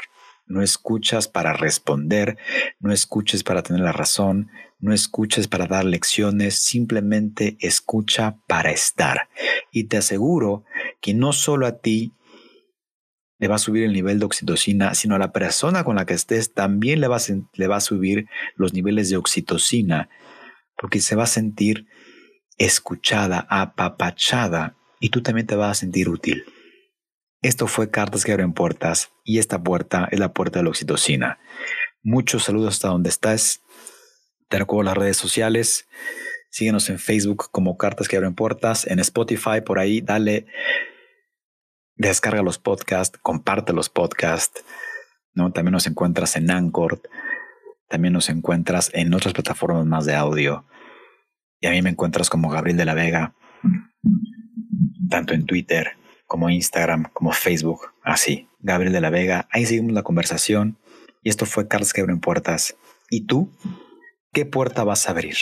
No 0.46 0.60
escuchas 0.60 1.26
para 1.26 1.54
responder, 1.54 2.36
no 2.78 2.92
escuches 2.92 3.42
para 3.42 3.62
tener 3.62 3.80
la 3.80 3.92
razón, 3.92 4.50
no 4.78 4.92
escuches 4.92 5.48
para 5.48 5.66
dar 5.66 5.86
lecciones, 5.86 6.58
simplemente 6.58 7.56
escucha 7.60 8.36
para 8.46 8.70
estar. 8.70 9.30
Y 9.72 9.84
te 9.84 9.96
aseguro 9.96 10.64
que 11.00 11.14
no 11.14 11.32
solo 11.32 11.66
a 11.66 11.78
ti 11.78 12.12
le 13.38 13.48
va 13.48 13.54
a 13.54 13.58
subir 13.58 13.84
el 13.84 13.94
nivel 13.94 14.18
de 14.18 14.26
oxitocina, 14.26 14.94
sino 14.94 15.14
a 15.14 15.18
la 15.18 15.32
persona 15.32 15.82
con 15.82 15.96
la 15.96 16.04
que 16.04 16.12
estés 16.12 16.52
también 16.52 17.00
le 17.00 17.08
va 17.08 17.16
a, 17.16 17.20
le 17.54 17.66
va 17.66 17.76
a 17.76 17.80
subir 17.80 18.26
los 18.54 18.74
niveles 18.74 19.08
de 19.08 19.16
oxitocina 19.16 20.10
porque 20.76 21.00
se 21.00 21.16
va 21.16 21.24
a 21.24 21.28
sentir 21.28 21.86
escuchada, 22.58 23.46
apapachada 23.50 24.76
y 25.00 25.10
tú 25.10 25.22
también 25.22 25.46
te 25.46 25.56
vas 25.56 25.70
a 25.70 25.80
sentir 25.80 26.08
útil. 26.08 26.44
Esto 27.42 27.66
fue 27.66 27.90
Cartas 27.90 28.24
que 28.24 28.32
abren 28.32 28.54
puertas 28.54 29.12
y 29.22 29.38
esta 29.38 29.62
puerta 29.62 30.08
es 30.10 30.18
la 30.18 30.32
puerta 30.32 30.58
de 30.58 30.64
la 30.64 30.70
oxitocina. 30.70 31.38
Muchos 32.02 32.44
saludos 32.44 32.74
hasta 32.74 32.88
donde 32.88 33.10
estás. 33.10 33.60
Te 34.48 34.58
recuerdo 34.58 34.84
las 34.84 34.96
redes 34.96 35.16
sociales. 35.16 35.86
Síguenos 36.50 36.88
en 36.88 36.98
Facebook 36.98 37.50
como 37.50 37.76
Cartas 37.76 38.08
que 38.08 38.16
abren 38.16 38.34
puertas, 38.34 38.86
en 38.86 38.98
Spotify 39.00 39.60
por 39.64 39.78
ahí, 39.78 40.00
dale, 40.00 40.46
descarga 41.96 42.42
los 42.42 42.58
podcasts, 42.58 43.18
comparte 43.20 43.72
los 43.72 43.90
podcasts. 43.90 44.64
¿no? 45.34 45.52
También 45.52 45.72
nos 45.72 45.86
encuentras 45.86 46.36
en 46.36 46.50
Anchor, 46.50 47.02
también 47.94 48.14
nos 48.14 48.28
encuentras 48.28 48.90
en 48.92 49.14
otras 49.14 49.34
plataformas 49.34 49.86
más 49.86 50.04
de 50.04 50.16
audio. 50.16 50.64
Y 51.60 51.68
a 51.68 51.70
mí 51.70 51.80
me 51.80 51.90
encuentras 51.90 52.28
como 52.28 52.50
Gabriel 52.50 52.76
de 52.76 52.84
la 52.84 52.94
Vega, 52.94 53.36
tanto 55.08 55.32
en 55.32 55.46
Twitter 55.46 55.92
como 56.26 56.50
Instagram, 56.50 57.04
como 57.12 57.30
Facebook, 57.30 57.92
así, 58.02 58.48
Gabriel 58.58 58.92
de 58.92 59.00
la 59.00 59.10
Vega. 59.10 59.46
Ahí 59.52 59.64
seguimos 59.64 59.92
la 59.92 60.02
conversación. 60.02 60.76
Y 61.22 61.28
esto 61.28 61.46
fue 61.46 61.68
Carlos 61.68 61.92
que 61.92 62.00
abren 62.00 62.18
puertas. 62.18 62.76
¿Y 63.10 63.26
tú? 63.26 63.52
¿Qué 64.32 64.44
puerta 64.44 64.82
vas 64.82 65.06
a 65.06 65.12
abrir? 65.12 65.36